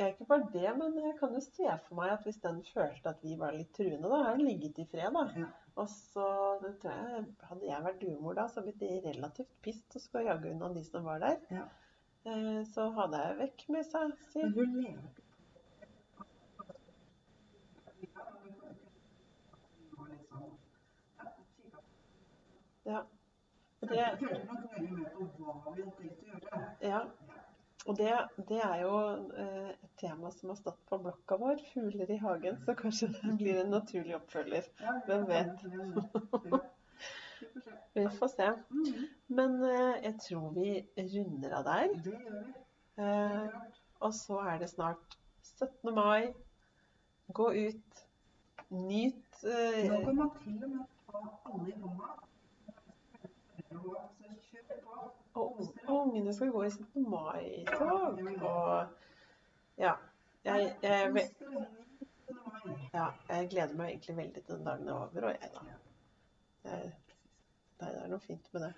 Er 0.00 0.14
ikke 0.14 0.24
bare 0.30 0.46
det, 0.54 0.70
men 0.78 0.94
jeg 0.96 1.10
kan 1.18 1.34
jo 1.36 1.40
se 1.44 1.66
for 1.84 1.98
meg 1.98 2.08
at 2.14 2.22
hvis 2.24 2.38
den 2.40 2.62
følte 2.64 3.10
at 3.10 3.18
vi 3.20 3.34
var 3.36 3.52
litt 3.52 3.68
truende, 3.76 4.08
da 4.08 4.20
har 4.22 4.38
den 4.38 4.46
ligget 4.48 4.78
i 4.80 4.86
fred, 4.88 5.12
da. 5.12 5.24
Og 5.76 5.90
så 5.92 6.24
det 6.62 6.70
tror 6.80 6.94
jeg, 6.94 7.26
hadde 7.50 7.68
jeg 7.68 7.84
vært 7.84 8.00
duemor 8.00 8.32
da, 8.38 8.46
så 8.48 8.62
hadde 8.62 8.72
jeg 8.72 8.78
blitt 8.80 9.04
relativt 9.10 9.52
pissed 9.66 9.98
og 9.98 10.02
skulle 10.06 10.24
jage 10.30 10.48
unna 10.54 10.70
de 10.72 10.82
som 10.88 11.04
var 11.04 11.20
der. 11.20 11.36
Ja. 11.52 11.66
Eh, 12.24 12.62
så 12.72 12.88
hadde 12.96 13.20
jeg 13.26 13.38
vekk 13.42 13.60
med 13.76 13.84
seg, 13.90 14.06
si. 14.30 14.40
Men 14.40 14.56
hun 14.56 14.72
Ja. 14.80 14.96
Og 18.00 18.00
det, 18.00 18.00
Jeg 18.00 18.00
følte 18.00 18.40
nok 18.40 18.40
veldig 18.40 18.60
med 18.60 18.70
på 18.70 18.76
hva 20.40 20.56
vi 21.60 21.68
hadde 21.68 22.69
tenkt 22.84 23.90
å 23.90 23.94
gjøre. 23.96 24.16
ja. 26.84 27.02
Og 27.88 27.96
det, 27.96 28.10
det 28.48 28.58
er 28.60 28.82
jo 28.82 28.96
eh, 29.40 29.70
et 29.72 29.92
tema 30.02 30.28
som 30.34 30.50
har 30.52 30.58
stått 30.58 30.80
på 30.90 30.98
blokka 31.00 31.38
vår, 31.40 31.62
fugler 31.72 32.10
i 32.12 32.18
hagen, 32.20 32.58
så 32.66 32.74
kanskje 32.76 33.08
det 33.14 33.36
blir 33.40 33.62
en 33.62 33.72
naturlig 33.72 34.18
oppfølger. 34.18 34.68
Ja, 34.84 34.98
Hvem 35.06 35.24
vet? 35.30 35.64
Vi 37.96 38.04
får 38.18 38.28
se. 38.34 38.50
Mhm. 38.68 39.06
Men 39.32 39.56
eh, 39.64 39.96
jeg 40.04 40.14
tror 40.26 40.52
vi 40.58 40.74
runder 41.14 41.56
av 41.56 41.64
der. 41.70 41.96
Det 42.04 42.12
gjør 42.12 42.36
vi. 42.36 42.52
Eh, 43.00 43.58
og 44.04 44.14
så 44.14 44.36
er 44.52 44.60
det 44.60 44.68
snart 44.74 45.16
17. 45.56 45.94
mai. 45.96 46.34
Gå 47.32 47.48
ut. 47.56 48.04
Nyt 48.70 49.40
Nå 49.42 49.96
kan 50.04 50.16
man 50.16 50.30
til 50.44 50.64
og 50.64 50.70
med 50.70 50.84
ta 51.08 51.20
alle 51.48 51.72
i 51.72 51.80
hånda. 51.80 52.12
Og 55.34 55.60
ungene 55.88 56.32
skal 56.34 56.50
gå 56.52 56.62
i 56.66 56.70
17. 56.70 57.04
mai-tog. 57.10 58.18
Og 58.42 58.86
ja. 59.78 59.94
Jeg, 60.44 60.76
jeg, 60.82 61.14
ve- 61.14 61.26
Kos 61.28 61.38
dere 61.38 61.60
inn 61.60 61.66
i 62.00 62.06
17. 62.06 62.36
mai. 62.46 62.88
ja. 62.94 63.06
jeg 63.28 63.50
gleder 63.50 63.74
meg 63.76 63.90
egentlig 63.92 64.16
veldig 64.16 64.42
til 64.44 64.54
den 64.54 64.64
dagen 64.66 64.88
er 64.88 64.92
over, 64.94 65.26
og 65.28 65.34
jeg, 65.34 65.50
da. 65.54 65.60
Jeg, 66.70 66.92
det 67.80 67.90
er 68.02 68.08
noe 68.12 68.20
fint 68.24 68.48
med 68.54 68.66
det. 68.66 68.72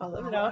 Ha 0.00 0.08
det 0.14 0.24
bra. 0.30 0.44